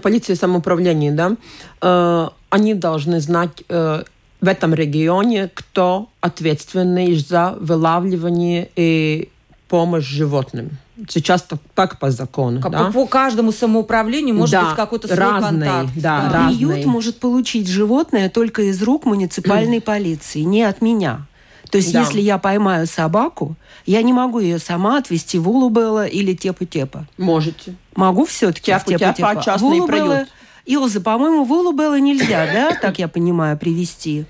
полиции 0.00 0.32
самоуправления, 0.32 1.12
да, 1.12 1.36
э, 1.82 2.28
они 2.48 2.72
должны 2.72 3.20
знать 3.20 3.64
э, 3.68 4.02
в 4.40 4.48
этом 4.48 4.72
регионе, 4.72 5.50
кто 5.52 6.08
ответственный 6.22 7.14
за 7.16 7.54
вылавливание 7.60 8.70
и 8.76 9.28
помощь 9.68 10.04
животным. 10.04 10.70
Сейчас 11.08 11.42
так, 11.42 11.60
так 11.74 11.98
по 11.98 12.10
закону. 12.10 12.60
Как 12.60 12.72
да? 12.72 12.90
По 12.90 13.06
каждому 13.06 13.52
самоуправлению 13.52 14.34
может 14.34 14.52
да, 14.52 14.64
быть 14.64 14.76
какой-то 14.76 15.06
свой 15.06 15.18
разный, 15.18 15.66
контакт. 15.66 15.90
Да, 15.96 16.28
да. 16.32 16.48
Приют 16.48 16.84
может 16.86 17.20
получить 17.20 17.68
животное 17.68 18.28
только 18.28 18.62
из 18.62 18.82
рук 18.82 19.04
муниципальной 19.04 19.80
полиции, 19.82 20.40
не 20.40 20.64
от 20.64 20.80
меня. 20.80 21.26
То 21.70 21.76
есть, 21.78 21.92
да. 21.92 22.00
если 22.00 22.20
я 22.20 22.38
поймаю 22.38 22.86
собаку, 22.86 23.54
я 23.84 24.02
не 24.02 24.12
могу 24.12 24.40
ее 24.40 24.58
сама 24.58 24.98
отвезти 24.98 25.38
в 25.38 25.48
Улубелла 25.48 26.06
или 26.06 26.32
Тепу-Тепа. 26.32 27.06
Можете. 27.18 27.74
Могу 27.94 28.24
все-таки 28.24 28.72
в 28.72 28.84
Тепу-Тепа. 28.84 29.42
частный 29.42 29.86
приют. 29.86 30.28
Илза, 30.64 31.00
по-моему, 31.00 31.44
в 31.44 31.52
Улубелла 31.52 31.98
нельзя, 31.98 32.46
да, 32.52 32.74
так 32.74 32.98
я 32.98 33.08
понимаю, 33.08 33.56
привести? 33.56 34.26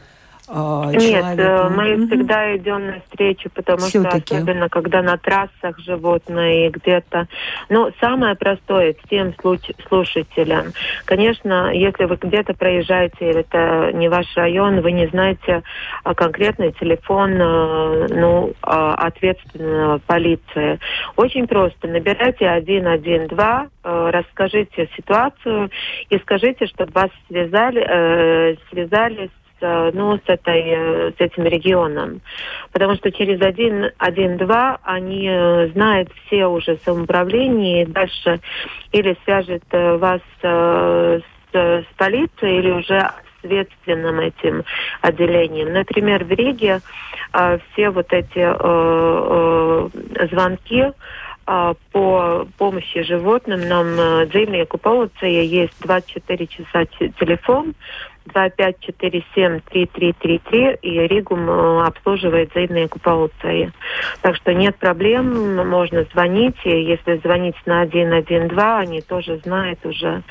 Э, 0.48 0.90
Нет, 0.92 1.36
человеку. 1.36 1.74
мы 1.74 2.06
всегда 2.06 2.56
идем 2.56 2.86
навстречу, 2.86 3.50
потому 3.50 3.78
Все-таки. 3.78 4.26
что 4.26 4.36
особенно 4.36 4.68
когда 4.68 5.02
на 5.02 5.16
трассах 5.16 5.78
животные 5.78 6.70
где-то. 6.70 7.28
Ну, 7.68 7.90
самое 8.00 8.34
простое 8.34 8.94
всем 9.04 9.34
слушателям. 9.88 10.72
Конечно, 11.04 11.72
если 11.72 12.04
вы 12.04 12.16
где-то 12.16 12.54
проезжаете, 12.54 13.30
или 13.30 13.40
это 13.40 13.92
не 13.92 14.08
ваш 14.08 14.26
район, 14.36 14.80
вы 14.80 14.92
не 14.92 15.06
знаете 15.08 15.62
а, 16.04 16.14
конкретный 16.14 16.72
телефон 16.72 17.32
э, 17.32 18.06
ну, 18.10 18.52
а, 18.62 18.94
ответственного 18.94 19.98
полиции. 19.98 20.78
Очень 21.16 21.46
просто. 21.46 21.88
Набирайте 21.88 22.46
112, 22.60 23.70
э, 23.84 24.10
расскажите 24.10 24.88
ситуацию 24.96 25.70
и 26.10 26.18
скажите, 26.18 26.66
чтобы 26.66 26.92
вас 26.92 27.10
связали, 27.28 27.84
э, 27.86 28.56
связали 28.70 29.18
Э, 29.18 29.47
ну, 29.60 30.18
с, 30.18 30.28
этой, 30.28 30.62
э, 30.66 31.12
с 31.16 31.20
этим 31.20 31.44
регионом. 31.44 32.20
Потому 32.72 32.94
что 32.96 33.10
через 33.10 33.40
один, 33.40 33.90
один-два 33.98 34.78
они 34.82 35.28
э, 35.28 35.68
знают 35.68 36.10
все 36.26 36.46
уже 36.46 36.78
самоуправление, 36.84 37.82
и 37.82 37.86
дальше 37.86 38.40
или 38.92 39.16
свяжет 39.24 39.62
вас 39.70 40.20
с, 40.42 41.22
с 41.52 41.84
полицией, 41.96 42.58
или 42.58 42.70
уже 42.70 43.10
ответственным 43.42 44.20
этим 44.20 44.64
отделением. 45.00 45.72
Например, 45.72 46.24
в 46.24 46.30
Риге 46.30 46.80
все 47.72 47.90
вот 47.90 48.12
эти 48.12 48.40
звонки 50.30 50.92
по 51.92 52.46
помощи 52.58 53.02
животным 53.02 53.66
нам 53.68 53.86
dzīvnieku 54.28 54.76
полиция 54.76 55.42
есть 55.42 55.80
24 55.80 56.46
часа 56.46 56.84
телефон, 57.18 57.74
2547-3333, 58.34 60.78
и 60.82 61.06
Ригум 61.06 61.48
э, 61.48 61.86
обслуживает 61.86 62.50
заедную 62.54 62.88
полиция. 62.88 63.72
Так 64.22 64.34
что 64.36 64.54
нет 64.54 64.76
проблем, 64.76 65.68
можно 65.68 66.04
звонить, 66.12 66.56
и 66.64 66.70
если 66.70 67.18
звонить 67.18 67.56
на 67.66 67.84
112, 67.86 68.58
они 68.58 69.02
тоже 69.02 69.38
знают 69.44 69.84
уже, 69.84 70.22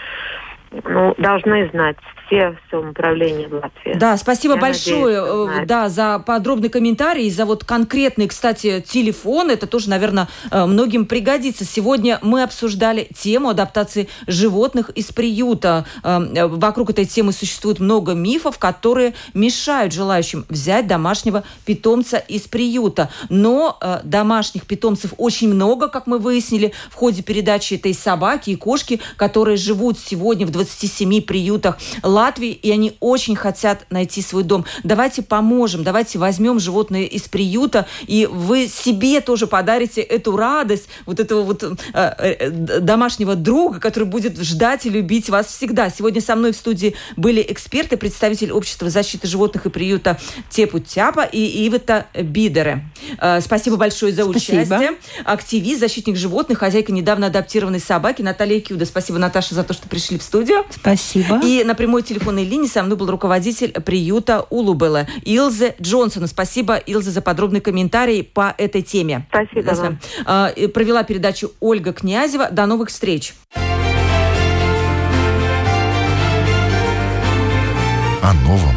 ну, 0.84 1.14
должны 1.18 1.70
знать 1.70 1.98
все 2.28 2.57
самоуправления 2.69 3.47
в 3.47 3.53
Латвии. 3.53 3.93
Да, 3.95 4.17
спасибо 4.17 4.55
Я 4.55 4.61
большое 4.61 5.21
надеюсь, 5.21 5.61
э, 5.61 5.65
да, 5.65 5.89
за 5.89 6.19
подробный 6.19 6.69
комментарий, 6.69 7.30
за 7.30 7.45
вот 7.45 7.63
конкретный, 7.63 8.28
кстати, 8.28 8.84
телефон. 8.88 9.49
Это 9.49 9.67
тоже, 9.67 9.89
наверное, 9.89 10.28
э, 10.51 10.65
многим 10.65 11.05
пригодится. 11.05 11.65
Сегодня 11.65 12.19
мы 12.21 12.43
обсуждали 12.43 13.07
тему 13.17 13.49
адаптации 13.49 14.09
животных 14.28 14.89
из 14.91 15.11
приюта. 15.11 15.86
Э, 16.03 16.47
вокруг 16.47 16.89
этой 16.89 17.05
темы 17.05 17.32
существует 17.32 17.80
много 17.80 18.13
мифов, 18.13 18.57
которые 18.57 19.13
мешают 19.34 19.93
желающим 19.93 20.45
взять 20.49 20.88
домашнего 20.88 21.43
питомца 21.65 22.17
из 22.17 22.43
приюта. 22.43 23.09
Но 23.30 23.80
домашних 24.03 24.65
питомцев 24.65 25.13
очень 25.17 25.53
много, 25.53 25.88
как 25.88 26.07
мы 26.07 26.19
выяснили 26.19 26.73
в 26.89 26.95
ходе 26.95 27.23
передачи 27.23 27.75
этой 27.75 27.93
собаки 27.93 28.51
и 28.51 28.55
кошки, 28.55 28.99
которые 29.15 29.57
живут 29.57 29.97
сегодня 29.99 30.45
в 30.45 30.51
27 30.51 31.21
приютах 31.21 31.78
Латвии, 32.03 32.16
и 32.61 32.72
они 32.72 32.97
очень 32.99 33.36
хотят 33.36 33.86
найти 33.91 34.22
свой 34.22 34.43
дом. 34.43 34.65
Давайте 34.84 35.22
поможем, 35.22 35.84
давайте 35.84 36.18
возьмем 36.18 36.59
животное 36.59 37.03
из 37.03 37.24
приюта, 37.24 37.86
и 38.07 38.26
вы 38.26 38.68
себе 38.68 39.22
тоже 39.22 39.45
подарите 39.45 40.01
эту 40.01 40.36
радость, 40.36 40.88
вот 41.05 41.20
этого 41.20 41.43
вот 41.43 41.63
э, 41.63 41.76
э, 41.93 42.49
домашнего 42.80 43.36
друга, 43.36 43.80
который 43.80 44.05
будет 44.05 44.39
ждать 44.39 44.86
и 44.86 44.89
любить 44.89 45.30
вас 45.30 45.45
всегда. 45.47 45.89
Сегодня 45.89 46.20
со 46.22 46.36
мной 46.36 46.53
в 46.53 46.55
студии 46.55 46.95
были 47.15 47.45
эксперты, 47.47 47.97
представитель 47.97 48.51
общества 48.51 48.89
защиты 48.89 49.28
животных 49.28 49.68
и 49.68 49.70
приюта 49.70 50.20
Тепу 50.49 50.80
Тяпа 50.80 51.22
и 51.24 51.68
Ивета 51.68 52.07
Бидере. 52.15 52.84
Э, 53.20 53.41
спасибо 53.41 53.78
большое 53.78 54.11
за 54.11 54.24
Спасибо. 54.24 54.61
участие. 54.61 54.91
Активист, 55.24 55.80
защитник 55.82 56.15
животных, 56.15 56.57
хозяйка 56.57 56.91
недавно 56.91 57.28
адаптированной 57.28 57.80
собаки 57.80 58.24
Наталья 58.24 58.59
Кюда. 58.59 58.86
Спасибо, 58.86 59.20
Наташа, 59.20 59.53
за 59.53 59.63
то, 59.63 59.74
что 59.74 59.88
пришли 59.88 60.18
в 60.18 60.24
студию. 60.24 60.65
Спасибо. 60.72 61.39
И 61.43 61.63
на 61.63 61.76
прямой 61.76 62.07
телефонной 62.08 62.45
линии 62.45 62.68
со 62.68 62.84
мной 62.84 62.97
был 62.97 63.10
руководитель 63.10 63.72
приюта 63.72 64.45
Улубела 64.49 65.08
Илзе 65.24 65.76
Джонсона. 65.82 66.28
Спасибо, 66.28 66.76
Илзе, 66.76 67.12
за 67.12 67.22
подробный 67.22 67.62
комментарий 67.62 68.24
по 68.24 68.55
этой 68.58 68.82
теме. 68.82 69.28
Спасибо 69.30 69.72
вам. 69.74 69.99
А, 70.26 70.51
Провела 70.74 71.03
передачу 71.03 71.51
Ольга 71.60 71.93
Князева. 71.93 72.49
До 72.49 72.66
новых 72.66 72.89
встреч. 72.89 73.34
О 78.22 78.34
новом, 78.43 78.76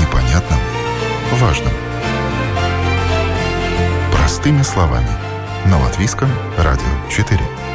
непонятном, 0.00 0.58
важном. 1.32 1.72
Простыми 4.12 4.62
словами. 4.62 5.08
На 5.66 5.80
Латвийском 5.80 6.28
радио 6.56 6.84
4. 7.10 7.65